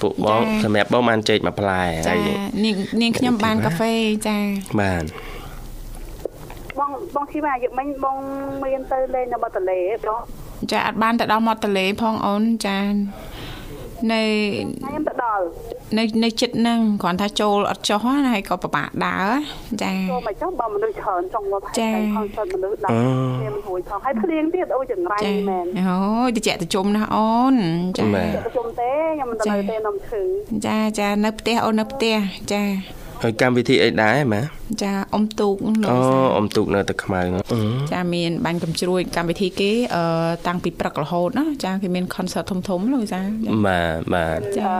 [0.00, 2.18] ពួកបងសម្រាប់បងបានចេកមួយផ្លែហើយ
[2.64, 3.94] នាងនាងខ្ញុំបានកាហ្វេ
[4.28, 4.38] ចា
[4.80, 5.02] បាន
[6.78, 8.16] បងបងគិតថាយកមិញបង
[8.64, 10.20] មានទៅលេងនៅមាត់ទន្លេបង
[10.72, 12.78] ចាអត់បានទៅដល់មាត់ទន្លេផងអូនចា
[14.12, 14.22] នៅ
[14.86, 15.42] ខ្ញុំទៅដល់
[15.98, 19.30] នៅនៅចិត្តហ្នឹងគ្រាន់ថាចូលអត់ចុះណាហើយក៏ពិបាកដើរ
[19.82, 25.18] ចាចូលមកចុះបើមនុស្សច្រើនចង់មកចាខនសតមនុស្សដើរគ្នាមិនរួយផងហើយភ្លៀងទៀតអូចង្រៃ
[25.48, 27.54] មែនអូយតិចតិជុំណាអូន
[27.98, 30.22] ចាតិចជុំទេខ្ញុំមិនទៅនៅទេនំឈឺ
[30.66, 32.16] ចាចានៅផ្ទះអូននៅផ្ទះ
[32.52, 32.62] ចា
[33.24, 34.42] ហើយកម្មវិធីអីដែរម៉ា
[34.82, 35.72] ចាអ៊ំទូកអូ
[36.36, 37.20] អ៊ំទូកនៅទឹកខ្មៅ
[37.92, 40.04] ចាមានបាញ់កំជ្រួយកម្មវិធីគេអឺ
[40.46, 43.20] តាំងពីព្រឹករហូតណាចាគេមាន concert ធំធំលោកចា
[43.66, 44.72] បាទបាទចា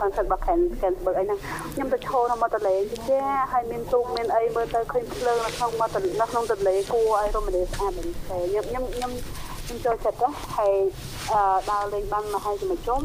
[0.00, 1.38] concert របស់ Ken Kensburg អីហ្នឹង
[1.74, 2.74] ខ្ញុំទៅឈរនៅមាត់ទន្លេ
[3.08, 3.20] ចា
[3.52, 9.12] ហើយមានទូកមានអីមើលទៅឃើញភ្លើងនៅក្នុងមាត់ទន្លេនៅក្នុងទន្លេគួរឲ្យរមណីយស្អាតមែនទេខ្ញុំខ្ញុំ
[9.66, 10.74] ខ្ញុំខ្ញុំចូលចិត្តណាហើយ
[11.32, 13.02] អឺដើរលេងបានមកហើយជាមួយជុំ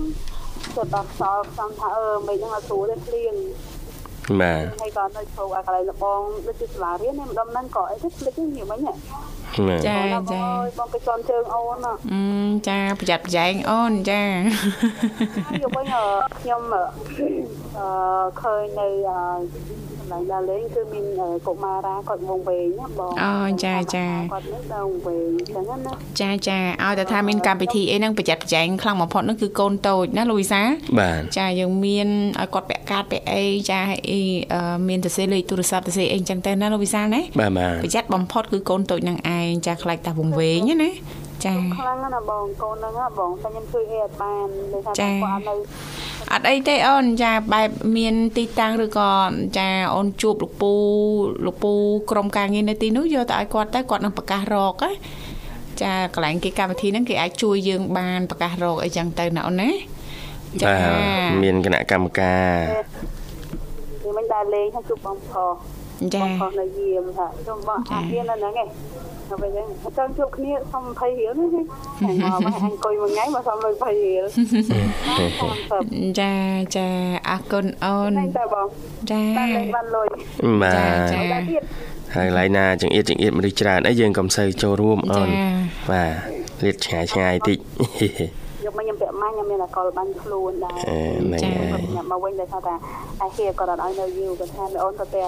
[0.75, 3.35] ទៅដល់ខ្សោយខ្ញុំថាអឺមិនហ្នឹងអត់ស្រួលទេភ្លៀង
[4.41, 8.93] បាទហើយក៏នៅចូលអាកន្លែងលបងដូចជាសាលារៀននេះម្ដុំហ្នឹងក៏អីទៅភ្លេចនេះមិញចា
[9.87, 9.97] ចា
[10.77, 12.21] បងទៅជន់ជើងអូនអឺ
[12.67, 14.23] ចាប្រយ័ត្នប្រយែងអូនចា
[15.61, 15.85] យកវិញ
[16.39, 17.87] ខ្ញុំអឺ
[18.41, 18.87] ឃើញនៅ
[20.07, 21.05] ន្លែងដើរលេងគឺមាន
[21.47, 23.33] កុមារាគាត់វងវែងណាបងអូ
[23.65, 30.61] ចាចាគាត់នៅដើរវែងចឹងណាចាចាឲ្យតែថាមានកម្មវិធីអីហ្នឹងប្រយ័ត្នប្រយែងខ្លាំងបំផុតហ្នឹងគឺកូនតូចណាលូវីសា
[30.99, 32.07] បាទចាយើងមាន
[32.41, 34.19] ឲ្យគាត់ពាក់កាតពាក់អីចាអី
[34.87, 40.91] មានទៅសេលេខទូរស័ព្ទទៅសេអីចឹងទៅណាលូវីសាណាបាទបាទប្រយ័ត្នបំផុតគឺកូនតូចនឹងឯងចាខ្លាចតែវងវែងណា
[41.45, 45.55] ចាខ្លាំងណាស់បងកូនហ្នឹងបងតែខ្ញុំជួយអីអត់បានដូចថាគាត់នៅ
[46.33, 49.11] អត់អីទេអូនចាបែបមានទីតាំងឬក៏
[49.57, 50.73] ចាអូនជួបលោកពូ
[51.45, 51.73] លោកពូ
[52.11, 54.91] ក្រុមការងារនៅទីនោះយកទៅឲ្យគាត់ទៅគាត់នឹងប្រកាសរកណា
[55.81, 59.71] ចាកន្លែងគេកម្មវិធីហ្នឹងគេអាចជួយយើងបានប្រកាសរកអីចឹងទៅណាអូនណា
[60.61, 60.75] ចា
[61.43, 62.55] មានគណៈកម្មការ
[64.03, 65.53] គេមិនដែរលេងហើយជួបបងប្រុស
[66.13, 68.67] ចាបងប្រុសនៅយាមថាជុំបងអាហ៊ាននៅហ្នឹងឯង
[69.29, 74.23] ទៅវិញអញ្ចឹងជួបគ្នាសុំ20រៀលនេះមកមកអង្គុយមួយថ្ងៃមកសុំលុយ20រៀល
[76.19, 76.33] ចា
[76.75, 76.87] ចា
[77.29, 78.67] អរគុណអូនតែបង
[79.11, 79.23] ចា
[79.75, 80.07] បានលុយ
[80.61, 80.73] បា
[81.07, 81.11] ទ
[82.15, 85.29] ហើយឡៃណាចង្អៀតចង្អៀតមនុស្សច្រើនអីយើងកុំសូវចូលរួមអូន
[85.91, 86.03] បា
[86.59, 88.46] ទលាតឆ្ងាយឆ្ងាយតិចយកមកខ្ញុំ
[88.99, 90.77] ពាក់ម៉ាញ់ខ្ញុំមានអកលបាញ់ខ្លួនដែរ
[91.43, 91.51] ចា
[91.87, 92.73] ខ្ញុំមកវិញដោយថាថា
[93.21, 95.25] អាហៀគាត់អត់ឲ្យនៅយូរគាត់ថាអូនទៅផ្ទះ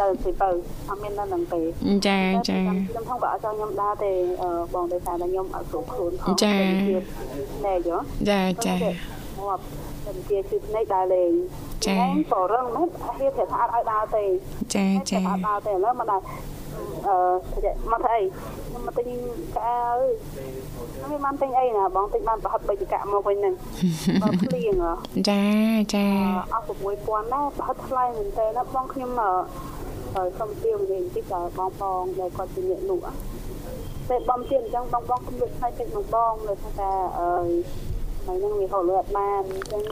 [0.00, 0.48] ទៅទីទៅ
[0.88, 1.60] អត់មាននៅនឹងទេ
[2.06, 4.12] ចាចាខ្ញុំផងក៏អត់ចង់ខ្ញុំដើរទេ
[4.74, 6.54] បងដោយសារតែខ្ញុំអត់ស្រួលខ្លួនផងចា
[7.66, 7.96] ណែយោ
[8.28, 8.74] ចាចា
[9.38, 9.60] មក
[10.04, 11.30] តែជាជិះភ្នែកដើរលេង
[11.86, 11.96] ចា
[12.32, 14.24] ក៏រឹងមែនអាហៀប្រាប់ថាអត់ឲ្យដើរទេ
[14.74, 16.20] ចាចាអត់ដើរទេឥឡូវមកដើរ
[17.06, 17.18] អឺ
[17.92, 18.22] មកធ្វើអី
[18.66, 19.04] ខ្ញុំមកទិញ
[19.56, 20.08] កៅអើយ
[20.94, 23.54] ខ្ញុំបានទិញអីណាបងទិញបានប្រហិតបីចកមកវិញហ្នឹង
[24.22, 24.74] បើភ្លៀង
[25.28, 25.42] ចា
[25.94, 26.06] ចា
[26.54, 26.64] អស់
[26.98, 29.10] 6000ណាប្រហិតថ្លៃមែនតើណាបងខ្ញុំ
[30.14, 33.04] ហើយសុំទាវនិយាយបន្តិចដល់បងបងដែលគាត់ជាអ្នកលក់
[34.08, 37.48] តែបងទៀតអញ្ចឹងបងបងខ្ញុំលក់ថ្លៃតិចបងបងលើថាអើយ
[38.22, 39.82] ថ្ងៃហ្នឹងវាហូរលក់បានអញ្ចឹង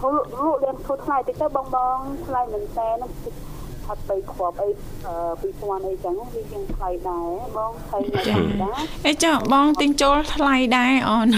[0.00, 3.06] ហូរលក់លក់លៀនធូរថ្លៃតិចទៅបងបងថ្លៃមែនតើណា
[3.86, 4.68] ផាត់បីគ្រាប់អី
[5.22, 11.28] 2000អីចឹងវាជាងថ្លៃដែរបងថ្លៃដែរអេចាបងទិញចូលថ្លៃដែរអូន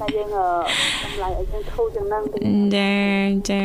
[0.00, 2.22] តែយើងតម្លៃអីចឹងធូរចឹងហ្នឹង
[2.76, 2.94] ចា
[3.50, 3.64] ចា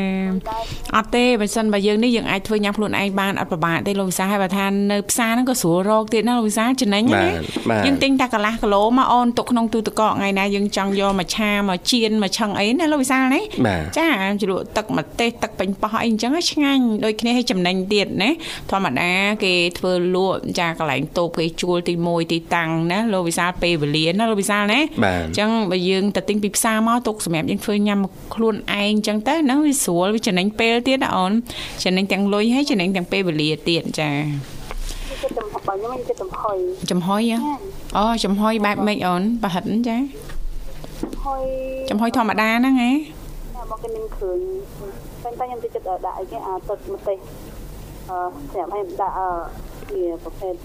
[0.96, 7.24] អត់ទេបើសិនបើយើងនេះយើងអាចធ្វើញ៉ាំខ្លួនឯងបានអត់ពិបាកទេលោកវិសាហើយបើថានៅផ្សារហ្នឹងក៏ស្រួលរកទៀតណាលោកវិសាចំណេញណា
[7.86, 13.42] យើងទិញតែកន្លះគីឡូមកអូនទុកក្នុងទូទឹកកកថ្ងៃណាយើងចង់យកមកឆាមកចៀនមកឆឹងអីណាលោកវិសាលណា
[13.98, 14.08] ចា
[14.42, 18.30] ជ្រក់ទឹកម្ទេសទឹកបាញ់ប៉ោះអីអញ្ចឹងឆ្ងាញ់ដូចគ្នាឲ្យចំណេញទៀតណា
[18.72, 19.12] ធម្មតា
[19.44, 28.00] គេធ្វើលក់ចាកន្លែងតូបគេជួលទី1ទីតាំងណាលោកវិសាលពេលវេលាណាលោកវិសាលណាអញ្ចឹងបើយើងទៅទិញពីផ្សារមកទុកសម្រាប់យើងធ្វើញ៉ាំ
[28.36, 31.32] ខ្លួនឯងអញ្ចឹងទៅហ្នឹងវាស្រួលវាចំណេញពេលទៀតណាអូន
[31.84, 34.10] ចំណេញទាំងលុយហើយចំណេញទាំងពេលវេលាទៀតចា
[35.22, 36.58] ចិត្តចំហុយខ្ញុំចិត្តចំហុយ
[36.92, 37.22] ចំហុយ
[37.98, 39.98] អូចំហុយបែបម៉េចអូនប្រហិតចា
[41.04, 41.42] ចំហុយ
[41.90, 42.92] ចំហុយធម្មតាហ្នឹងហ៎
[43.72, 44.38] មកគេនឹងឃើញ
[45.24, 47.18] តែតែខ្ញុំចិត្តដាក់អីគេអាទឹកម្ទេស
[48.10, 48.18] អឺ
[48.52, 49.30] ស្រាប់ឲ្យដាក់អឺ
[49.94, 50.56] វាប្រភេទ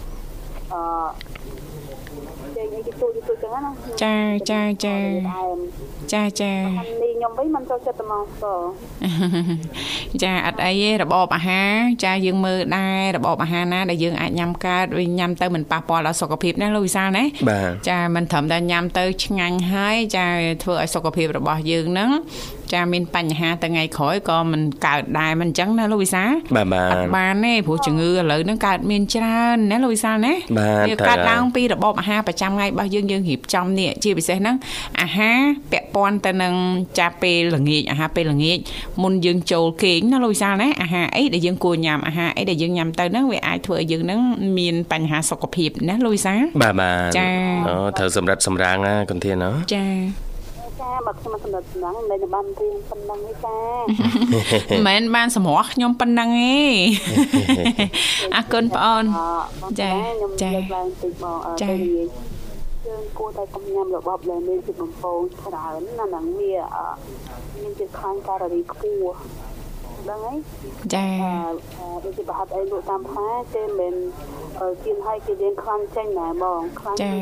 [0.73, 0.81] អឺ
[2.57, 3.71] ចេញអីទៅទូទៅចឹងណា
[4.03, 4.17] ចា
[4.51, 4.97] ចាចា
[6.13, 8.61] ចាចានេះខ្ញុំវិញមិនចូលចិត្តត្មងស្គរ
[10.23, 11.73] ចាអត់អីទេរបបអាហារ
[12.05, 17.25] ចាយើងមើលដែររបបអាហារណាដែលយើងអាចញ៉ាំកើតវិញញ៉ាំទៅមិនប៉ះពាល់ដល់សុខភាពណាលោកវិសាលណា
[17.89, 20.27] ចាមិនត្រឹមតែញ៉ាំទៅឆ្ងាញ់ហើយចា
[20.63, 22.11] ធ្វើឲ្យសុខភាពរបស់យើងហ្នឹង
[22.73, 26.25] ចាមានបញ្ហាទៅថ្ងៃក្រោយក៏មិនកើតដែរមិនអញ្ចឹងណាលោកវិសា
[26.57, 30.33] បាទបាទអត់បានទេព្រោះជំងឺឥឡូវហ្នឹងកើតមានច្រើនណាលោកវិសាណា
[30.89, 34.57] វាកើតឡើងពីរបបអាហារប្រចាំថ្ងៃរបស់យើងយើងរៀបចំនេះជាពិសេសហ្នឹង
[35.01, 35.39] អាហារ
[35.73, 36.55] ពាក់ព័ន្ធទៅនឹង
[36.99, 38.59] ចាពេលល្ងាចអាហារពេលល្ងាច
[39.03, 44.21] មុនយើងចូលគេងណាលោកវិសាណាអាហារអីដែលយើងគួរញ៉ាំអាហារអីដែលយើងញ៉ាំទៅហ្នឹងវាអាចធ្វើឲ្យយើងហ្នឹង
[44.59, 47.29] មានបញ្ហាសុខភាពណាលោកវិសាបាទបាទចា
[47.69, 49.85] អូត្រូវសម្រាប់សម្រាងណាកន្ធានណាចា
[50.87, 53.59] ចាបើខ្ញុំមិនសម្រាប់សំណាងមិនបានរៀនប៉ុណ្ណឹងទេចា
[54.71, 56.61] មិនមែនបានសម្រោះខ្ញុំប៉ុណ្ណឹងទេ
[58.37, 59.05] អរគុណបងអូន
[59.81, 61.71] ចាខ្ញុំលើកឡើងតិចបងចា
[62.87, 66.55] យើងគួរតែកុំញ៉ាំរបបដែលមានជាតិបំពងច្រើនណាហ្នឹងវា
[67.61, 69.17] មានជាតិខ្លាញ់កាឡូរីខ្ពស់
[70.11, 70.39] ដឹងហើយ
[70.95, 71.07] ចា
[72.05, 73.95] ដូចជាប្រហិតអីលក់តាមផ្សារគេមិន
[74.85, 77.13] ជៀនឲ្យគេរៀងខ្លាំងចេញណាបងខ្លាំងចា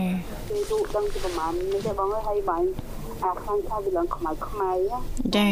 [0.49, 2.69] គេលក់ដឹងពីប្រហែលនេះទេបងហើយបាញ់
[3.25, 4.73] អាខ្លាំងឆាវាឡើងខ្មៅខ្មៅ
[5.37, 5.49] ចា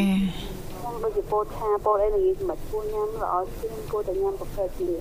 [0.76, 5.00] ខ្ញុំដូចជាពោតឆាពោតអីនឹងសម្រាប់គួរញ៉ាំល្អជាងគួរតែញ៉ាំប្រភេទនេះ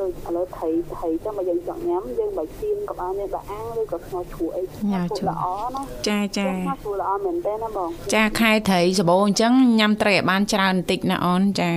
[0.00, 5.44] ដូចឥឡូវថៃថៃចឹងបើយើងចង់ញ៉ាំយើងបើជៀនក៏បានដែរបើអាំងឬក៏ស្ងោរជ្រក់អីញ៉ាំល្អ
[5.74, 11.70] ណាចាចាស្ងោរជ្រក់ល្អមែនទេណាបងចាខែត្រីសបោអញ្ចឹងញ៉ាំត្រីឲ្យបានច្រើនបន្តិចណាអូនចា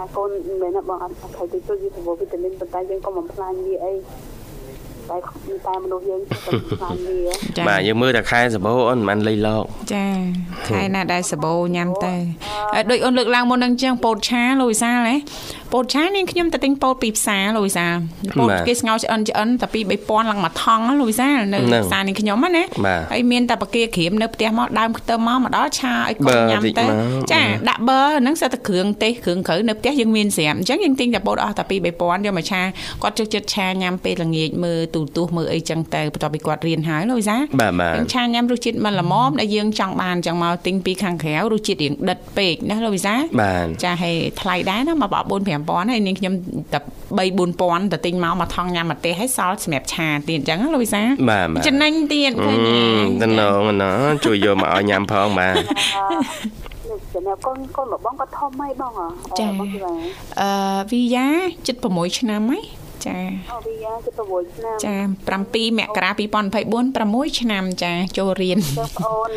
[0.00, 0.28] អាកូន
[0.62, 3.92] មែនណាបងអត់ថៃទៅជួយសបោវីតាមីនប៉ុន្តែយើងក៏មិនផ្លាញវាអី
[5.10, 5.18] តែ
[5.66, 10.08] តែមនុស្សយើងទៅខ្លាញ់វាបាទយើងមើលតែខែសបោអូនមិនលៃលោកចា
[10.68, 12.14] ខែណាដែលសបោញ៉ាំទៅ
[12.74, 15.14] ហើយដូចអូនលើកឡើងមុននឹងចឹងពោតឆាលូយសាហ៎
[15.72, 17.86] ពោតឆានាងខ្ញុំទៅទិញពោតពីផ្សារលូយសា
[18.38, 22.64] ពោតគេស្ងោរឆ្អិនឆ្អិនតែពី3000ឡើងមួយថងលូយសានៅផ្សារនាងខ្ញុំណា
[23.12, 26.84] ហើយមានតែបកាក្រៀមនៅផ្ទះមកដើមខ្ទឹមមកមកដល់ឆាឲ្យកូនញ៉ាំទៅ
[27.32, 32.62] ចាដាក់ប័រហ្នឹងសិតតែគ្រឿងទេសគ្រឿងក្រៅនៅផ្ទះយើងមានស្រាប់អញ្ចឹងយើងទិញតែពោតអស់តែពី3000យកមកឆា
[33.02, 37.36] គាត់ជិតចិត្តឆាញ៉ាំពេលល្ងាចមើលទូទស្សន៍មើលអីចឹងទៅបន្ទាប់ពីគាត់រៀនហើយលូយសា
[37.96, 43.14] យើងឆាញ៉ាំរសជាតិមិនល្មមដែលយើងចង់បានចឹងមកទិញពីខាងក្រៅរសជាតិរៀងដិតពេកណាលូយសា
[43.84, 46.34] ចាហើយថ្លៃដែរណាមក4 5000ហើយនាងខ្ញុំ
[46.72, 46.78] តែ
[47.18, 51.02] 3 4000ទៅទិញមកមកថងញ៉ាំម្ទេសហើយសល់សម្រាប់ឆាទៀតអញ្ចឹងលូយសា
[51.66, 52.56] ចំណេញទៀតឃើញ
[53.22, 53.84] ទេណងណ
[54.24, 55.54] ជួយយកមកឲ្យញ៉ាំផងបាទ
[57.14, 58.92] ចំណែកកូនកូនរបស់បងក៏ធំហើយបង
[59.38, 59.46] ចា
[60.40, 60.50] អឺ
[60.90, 61.26] វីយ៉ា
[61.74, 62.64] 76ឆ្នាំហើយ
[63.06, 63.18] ចា
[63.52, 63.92] អូវីយ៉ា
[64.26, 64.94] 76ឆ្នាំចា
[65.36, 66.20] 7មករា2024
[67.30, 69.30] 6ឆ្នាំចាចូលរៀនបងប្អូន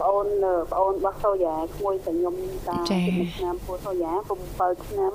[0.00, 0.26] បងអូន
[0.70, 2.34] បងអូនរបស់សូយ៉ាក្មួយតែខ្ញុំ
[2.68, 2.76] តា
[3.36, 4.12] ឆ្នាំពូសូយ៉ា
[4.48, 5.12] 7ឆ្នាំ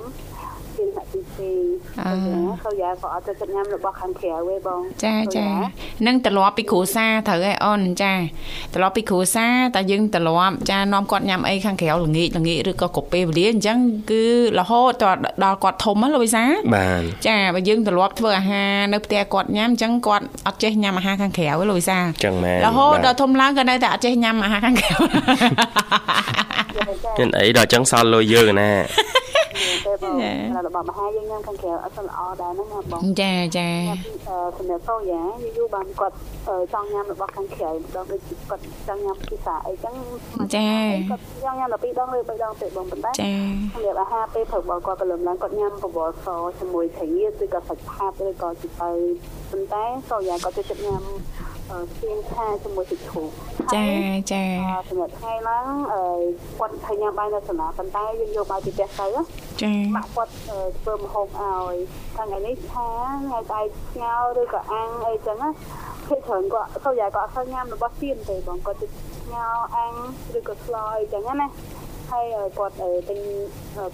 [0.76, 5.48] ជាអ្នកទី2សូយ៉ាក៏អត់ទៅចិត្តញ៉ាំរបស់ខាងក្រៅទេបងចាចា
[6.06, 8.12] នឹងត្រឡប់ពីគ្រួសារត្រូវឯអូនចា
[8.74, 13.78] ត្រឡប់ពីគ្រួសារតែយើងត្រឡប់ចានាំគាត់ញ៉ាំអីខាងក្រៅល្ងាចល្ងាចឬក៏កូពេលវេលាអញ្ចឹង
[14.10, 14.22] គឺ
[14.58, 15.04] រហូត
[15.44, 16.44] ដល់គាត់ធំហ្នឹងលោកវិសា
[16.74, 24.90] បាទចាបើយើងត្រឡប់ធ្វើអាហារនៅផ្ទះគាត់ញ៉ាំអញ្ចឹងគាត់អត់ចេះញ៉ាំអាហារខាងក្រៅទេលោកវិសាចឹងមែនរហូតដល់ធំឡើងក៏នៅតែអត់ចេះញ៉ាំអាហារខាងក្រៅ
[27.18, 28.70] មានអីដល់ចឹងសល់លុយយើងណា
[29.86, 30.14] ទេបង
[30.66, 33.68] របស់មហាយើងញ៉ាំខាងក្រៅអត់ស្ល្អដែរហ្នឹងណាបងចាចា
[34.58, 35.22] សម្រាប់សូយ៉ា
[35.56, 36.16] យូរបានគាត់
[36.72, 39.94] ចង់ញ៉ាំរបស់ខាងក្រៅម្ដងដូចគាត់ចង់ញ៉ាំពិសាអីចឹង
[40.56, 40.68] ចា
[41.10, 43.32] គាត់ចង់ញ៉ាំដល់2ដងឬ3ដងទេបងប៉ុន្តែចា
[43.74, 46.26] សម្រាប់អាហារពេលព្រឹកបងគាត់ក៏លំឡើងគាត់ញ៉ាំបបរស
[46.58, 47.08] ជាមួយត្រី
[47.42, 48.90] ឬក៏សាច់ផាត់ឬក៏ជីទៅ
[49.50, 51.02] ប៉ុន្តែសូយ៉ាគាត់ចូលចិត្តញ៉ាំ
[51.98, 53.30] សៀងថាជាមួយទឹកជ្រូក
[53.74, 53.86] ចា
[54.32, 54.42] ចា
[54.88, 55.66] សម្រាប់ថ្ងៃឡើង
[56.58, 59.06] គាត់ឃើញញ៉ាំបាយនៅសាលាប៉ុន្តែយើងយកបាយពីផ្ទះទៅ
[59.62, 60.32] ចាម៉ាក់គាត់
[60.80, 61.74] ធ្វើម្ហូបឲ្យ
[62.16, 62.88] ថ្ងៃនេះថា
[63.26, 63.60] ថ្ងៃដៃ
[63.92, 65.50] ស្ងោរឬក៏អាំងអីចឹងណា
[66.08, 68.86] គេច្រើនគាត់សូវយ៉ាគាត់អត់សូវញ៉ាំរបស់ទៀនទេបងគាត់ទៅ
[69.32, 69.94] ញ៉ាំអាំង
[70.38, 71.48] ឬក៏ស្លអីចឹងណា
[72.10, 72.26] ហើយ
[72.58, 72.74] គាត់
[73.08, 73.18] ទិញ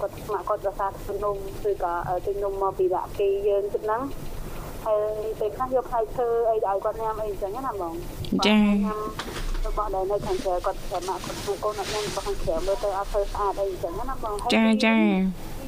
[0.01, 1.37] គាត់ស្ម័គ្រគាត់រសាធ្វើនំ
[1.71, 1.93] ឬក៏
[2.27, 4.03] ទិញនំមកពីដាក់គេយើងទឹកហ្នឹង
[4.85, 7.95] ហើយពេលខ្លះយកផ្លែឈើអីឲ្យគាត់ញ៉ាំអីចឹងណាបង
[8.47, 9.01] ចាញ៉ាំ
[9.67, 14.97] របស់ដែលនៅខាងក្រៅគាត់ប្រាប់មកគាត់កូនអត់ញ៉ាំរបស់ខាងក្រៅមើលទៅអត់ធ្វើស្អាតអីចឹងណាបងចាចា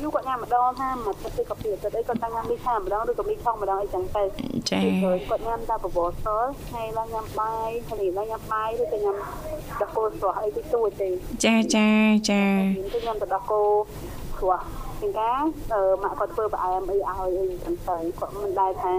[0.03, 4.25] យូរគាត់ញ៉ាំម្ដងថាមកទឹកកាហ្វេទឹកអីគាត់ញ៉ាំមីឆាម្ដងឬក៏មីឆុងម្ដងអីចឹងទៅ
[4.71, 4.81] ចា
[5.31, 6.13] គាត់ញ៉ាំតែបបរស
[6.69, 9.17] ថ្ងៃឡើងញ៉ាំបាយថ្ងៃឡើងញ៉ាំបាយឬក៏ញ៉ាំ
[9.81, 11.09] ដកគោស្រស់អីតិចតួចទេ
[11.45, 11.89] ចាចា
[12.31, 12.43] ចា
[12.95, 13.61] ទៅញ៉ាំតែដកគោ
[14.39, 14.65] ស្រស់
[15.03, 15.41] ជាងការ
[16.03, 17.05] ម៉ាក់គាត់ធ្វើផ្អែមអីឲ្យ
[17.39, 18.93] អីចឹងទៅគាត់មិនដែរថា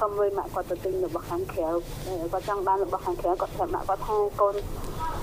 [0.00, 1.68] សុំលុយម៉ាក់គាត់ទៅទិញរបស់ខាងក្រៅ
[2.32, 4.54] គាត់ចង់បានរបស់ខាងក្រៅគាត់ប្រាប់ម៉ាក់គាត់ថាកូន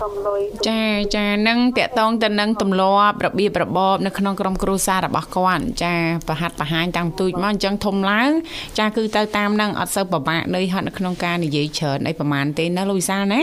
[0.01, 0.83] សុំលុយចា
[1.17, 5.95] ចានឹងតកតងទៅនឹងទម្លាប់របៀបរបបនៅក្នុងក្រុមគ្រួសាររបស់គាត់ចា
[6.27, 8.31] ប្រហាត់ប្រហាញតាំងទូចមកអញ្ចឹងធំឡើង
[8.79, 13.41] ចាគឺទៅតាមនឹងអត់សូវពិបាកនឿយហត់នៅក្នុងការនិយាយច្រើនអីប្រហែលទេណាលូវីសាណា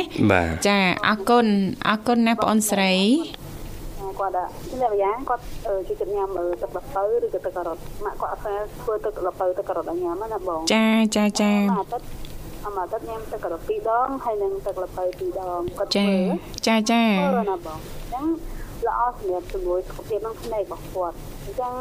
[0.66, 0.78] ចា
[1.08, 1.46] អរគុណ
[1.88, 2.92] អរគុណណាបងអូនស្រី
[4.22, 6.28] គាត់លក្ខយ៉ាងគាត់ជួយចិត្តញ៉ាំ
[6.62, 12.06] ទឹកល្ពៅឬក៏ទឹកការ៉ុតម៉ាក់គាត់អត់ស្គាល់ធ្វើទឹកល្ពៅទឹកការ៉ុតឲ្យញ៉ាំណាបងចាចាចាអាទិត្យ
[12.66, 16.10] អមអាទិត្យញ៉ាំទឹកការ៉ុត2ដងហើយនិងទឹកល្ពៅ2ដងគាត់ធ្វើ
[16.66, 17.02] ចាចា
[17.50, 18.26] ណាបងអញ្ចឹង
[18.86, 21.74] ល្អសម្រាប់ជំនួយសុខភាពក្នុងភ្នែករបស់គាត់អញ្ចឹង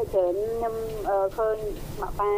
[0.00, 0.74] ទៅច្រើនខ្ញុំ
[1.36, 1.56] ឃើញ
[2.00, 2.32] ម៉ាក់ប៉ា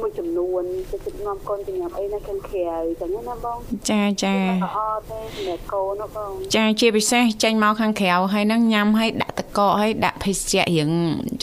[0.00, 2.68] មួយចំនួនទៅជិតនាំកូនទៅញ៉ាំអីនៅខាងក្រៅ
[3.00, 3.58] ចឹងណាបង
[3.90, 4.78] ចាចាល្អ
[5.10, 10.90] ទេសម្រាប់កូនបងចាជាពិសេសចេញមកខាងក្រៅហើយនឹងញ៉ាំហើយដាក់តកកហើយដាក់ភេសជ្ជៈរៀង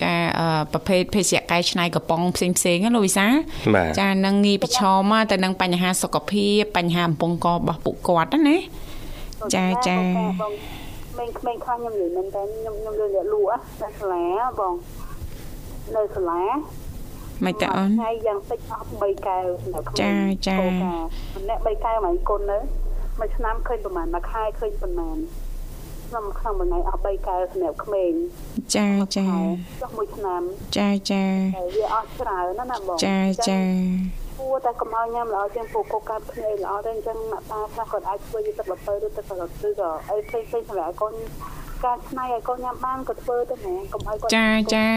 [0.01, 0.13] ចា
[0.74, 3.28] ប្រភេទភេសជ្ជៈកែច្នៃកំប៉ុងផ្សេងផ្សេងណាលោកវិសា
[3.99, 8.57] ចានឹងងាយប្រឈមទៅនឹងបញ្ហាសុខភាពបញ្ហាអំពង់ករបស់ពួកគាត់ណា
[9.55, 13.47] ចាចាក្មេងៗខ្លះខ្ញុំនិយាយមែនតើខ្ញុំខ្ញុំលើលក់
[13.82, 14.26] ណាសាលា
[14.59, 14.74] បង
[15.98, 16.44] នៅសាលា
[17.46, 20.14] មិនតើអូនថ្ងៃយ៉ាងតិចអស់3កែវនៅក្នុងចា
[20.48, 22.60] ចាម្នាក់3កែវមកគុណនៅ
[23.20, 25.18] មួយឆ្នាំឃើញប្រហែលមួយខែឃើញប្រហែល
[26.10, 28.14] ក្នុងក្នុងមួយថ្ងៃអស់3កែវសម្រាប់ក្មេង
[28.76, 28.88] ចា
[29.18, 29.28] ចា
[29.82, 30.41] ចុះមួយឆ្នាំ
[30.78, 31.24] ចាចា
[31.76, 33.20] វាអស់ច្រើនណាស់ណាបងចា
[33.50, 33.62] ចា
[34.39, 41.14] គួរតែកុំឲ្យញ៉ាំល្អជាងពួកកូកាត់គ្នាល្អតែអញ្ចឹងម៉ាក់តាខ្លះគាត់អាចធ្វើយកទឹកល្ពៅឬទឹកក្រឡុតឬក៏អីផ្សេងផ្សេងសម្រាប់ឲ្យកូន
[41.84, 44.89] ការឆ្នៃឲ្យកូនញ៉ាំបានក៏ធ្វើទៅហ្មងកុំឲ្យគាត់ចាចា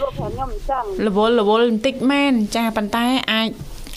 [0.00, 3.48] លោកប្រាប់ខ្ញុំអញ្ចឹងរវល់រវល់បន្តិចមែនចាប៉ុន្តែអាច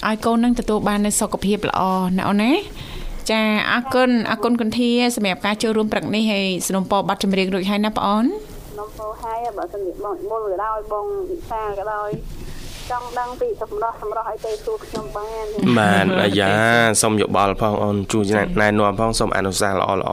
[0.08, 1.82] ឲ្យកូននឹងទទួលបាននូវសុខភាពល្អ
[2.18, 2.54] ណាអូនណា
[3.32, 12.10] ចាអរគុណអរគុណគុនធាសម្រាប់ការចូលរួមព្រឹកនេះហើយสนុំពរប័ណ្ណចម្រៀងរួចហើយណាបងអូនสนុំពរហើយបើសិនជាបងមុលក៏ដោយបងវិសាក៏ដោយ
[12.92, 15.46] ចង់ដឹងពីសម្រស់សម្រស់អីទៅសួរខ្ញុំបាន
[15.80, 16.52] បានអាយ៉ា
[17.02, 18.24] សូមយោបល់ផងអូនជួយ
[18.62, 20.12] ណែនាំផងសូមអនុសាសន៍ល្អល្អ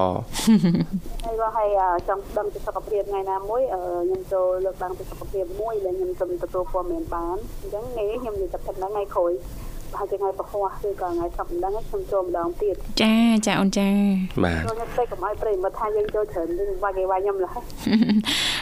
[1.39, 1.69] ហើយបើហើយ
[2.07, 9.31] ចង់ដឹងពីសុខភាពថ្ងៃណាមួយខ្ញុំចូលលើកឡើងពីសុខភាពមួយដែលខ្ញុំសូមទទួលព័ត៌មានបានអញ្ចឹងថ្ងៃខ្ញុំនិយាយតែប៉ុណ្្នឹងថ្ងៃក្រោយ
[9.97, 13.15] ហើយថ្ងៃប្រហោះគឺក៏ថ្ងៃសប្តាហ៍ហ្នឹងខ្ញុំចូលម្ដងទៀតចា
[13.45, 13.89] ចាអូនចា
[14.43, 17.57] បាទចូលខ្ញុំទៅកុំឲ្យប្រិមត្តថាយើងចូលច្រើនវិញវាគេវាយខ្ញុំឡើយ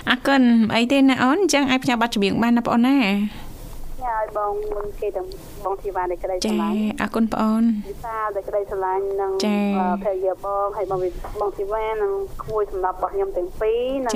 [0.09, 0.41] អរគុណ
[0.75, 2.97] អីទេណាអូនអញ្ចឹងឲ្យផ្ញើប័ណ្ណចម្រៀងបានណាបងអូនណា
[4.03, 5.27] ញ៉ាឲ្យបងមុនគេទាំង
[5.65, 9.31] បងធីវ៉ានៃក្តីស្រឡាញ់អរគុណបងអូនវិសានៃក្តីស្រឡាញ់និង
[10.03, 10.99] ភរិយាបងហើយបង
[11.41, 14.13] បងធីវ៉ានិងក្មួយសម្រាប់របស់ខ្ញុំទាំងពីរនិង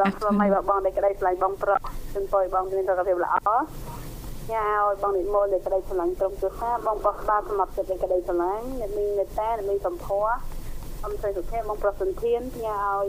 [0.00, 1.78] ដល់ខ្លួនម៉ៃបងនៃក្តីស្រឡាញ់បងប្រុស
[2.14, 3.34] ជំនួយបងមានសុខភាពល្អ
[4.52, 10.28] ញ៉ាឲ្យបងនិមលនៃក្តីស្រឡាញ់ក្រុមគ្រួសារបងប្រុសក្បាលសម្រាប់ចិត្តនៃក្តីស្រឡាញ់អ្នកមានមេត្តាអ្នកមានសម្ភារ
[11.04, 13.06] អំស្រីសុភ័ក្របងប្រុសសន្ធានញ៉ាឲ្យ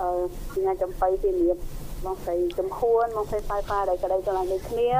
[0.00, 1.56] អឺញ៉ាចំបៃពីរៀប
[2.04, 4.90] បងស្រីចំហួនបងស្រីសាយផាដែលក្តីស្រឡាញ់ដូចគ្នា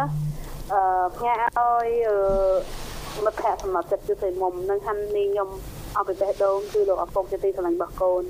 [0.73, 0.81] អឺ
[1.17, 1.87] ផ្ញើឲ្យ
[3.25, 5.49] មិត្តភ័ក្តិសម្រាប់ចិត្តគឺស្រីមុំនឹងហាន់នេះខ្ញុំ
[5.99, 8.23] អបិបេះដូងគឺលោកអពុកជាទីស្រឡាញ់របស់កូន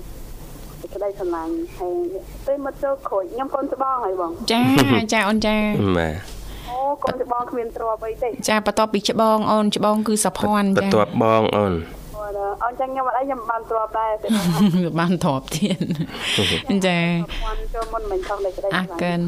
[0.95, 2.07] ក្តីស្រឡាញ់ហើយ
[2.47, 4.63] ពេលមកចូលក្រួយខ្ញុំកូនច្បងហើយបងចា
[5.13, 5.57] ចាអូនចា
[5.99, 6.15] បាទ
[6.71, 11.75] អូកូនច្បងគ្មានទ្រពអីទេចាបន្ទាប់ពីច្បងអូនច្បងគឺសុភ័ណ្ឌចាបន្ទាប់បងអូន
[12.63, 14.13] អូនចឹងខ្ញុំអត់អីខ្ញុំបានទ្របដែរ
[14.99, 15.77] បានទ្របទៀត
[16.87, 16.99] ចា
[17.75, 19.21] ចូលមុនមិនចង់លេខក្តីអរគុណ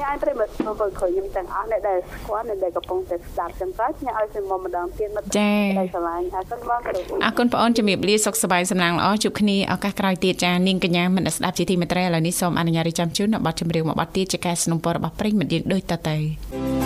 [0.00, 6.80] ញ៉ាំប្រិមិត្តមកឃើញខ្ញុំទាំងអស់អ្នកដែលស្គាល់អ្នកដែលកំពុងតែស្ដាប់ចឹងទៅញ៉ាំឲ្យទៅមកម្ដងទៀតមិត្តចា៎ស្រឡាញ់អរគុណបង
[7.24, 16.79] អរគុណបងអូនជំរាបលាសុខសប្បាយសំណាងល្អជួបគ្នាឱកាសក្រោយទៀតចានាងកញ្ញាមិនស្ដាប់ជាទីមេត្រីឥឡូវនេះសូមអនុញ្ញាតរៀបចំជូននៅប័ណ្ណចម្រៀងមួយប័ណ្ណទៀតជាការสนับสนุนរបស់ប្រិមិត្តយើងដូចតទៅ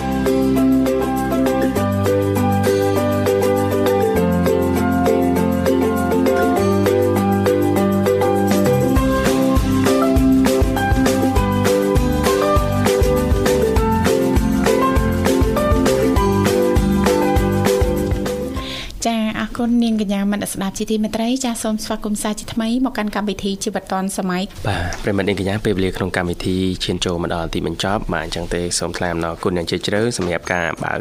[19.66, 30.98] គុណនាងកញ្ញាមនស្ដាប់ជាទីមេត្រីចាសសូមស្វាគមន៍សាជាថ្មីមកកាន់កម្មវិធីជីវិតឌွန်សម័យបាទប្រិមត្តនាងកញ្ញាពេលវេលាក្នុងកម្មវិធីឈានចូលមកដល់ទីបញ្ចប់បាទអញ្ចឹងទេសូមថ្លែងអំណរគុណយ៉ាងជ្រាលជ្រៅសម្រាប់ការបើក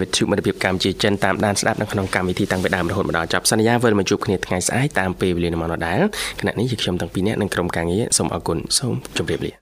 [0.00, 6.00] វិទ្យុមិត្តភាពកម្ពុជាចិនតាមដានស្ដាប់នៅក្នុងកម្មវិធីតាំងពីដើមរហូតមកដល់ចប់សន្យាវិលមកជួបគ្នាថ្ងៃស្អែកតាមពេលវេលានៅម៉ោងដដែល
[6.40, 9.58] គណៈនេះជាខ្ញុំទាំងពីរនាក់និងក្រុមការងារសូមអរគុណសូមជម្រាបលា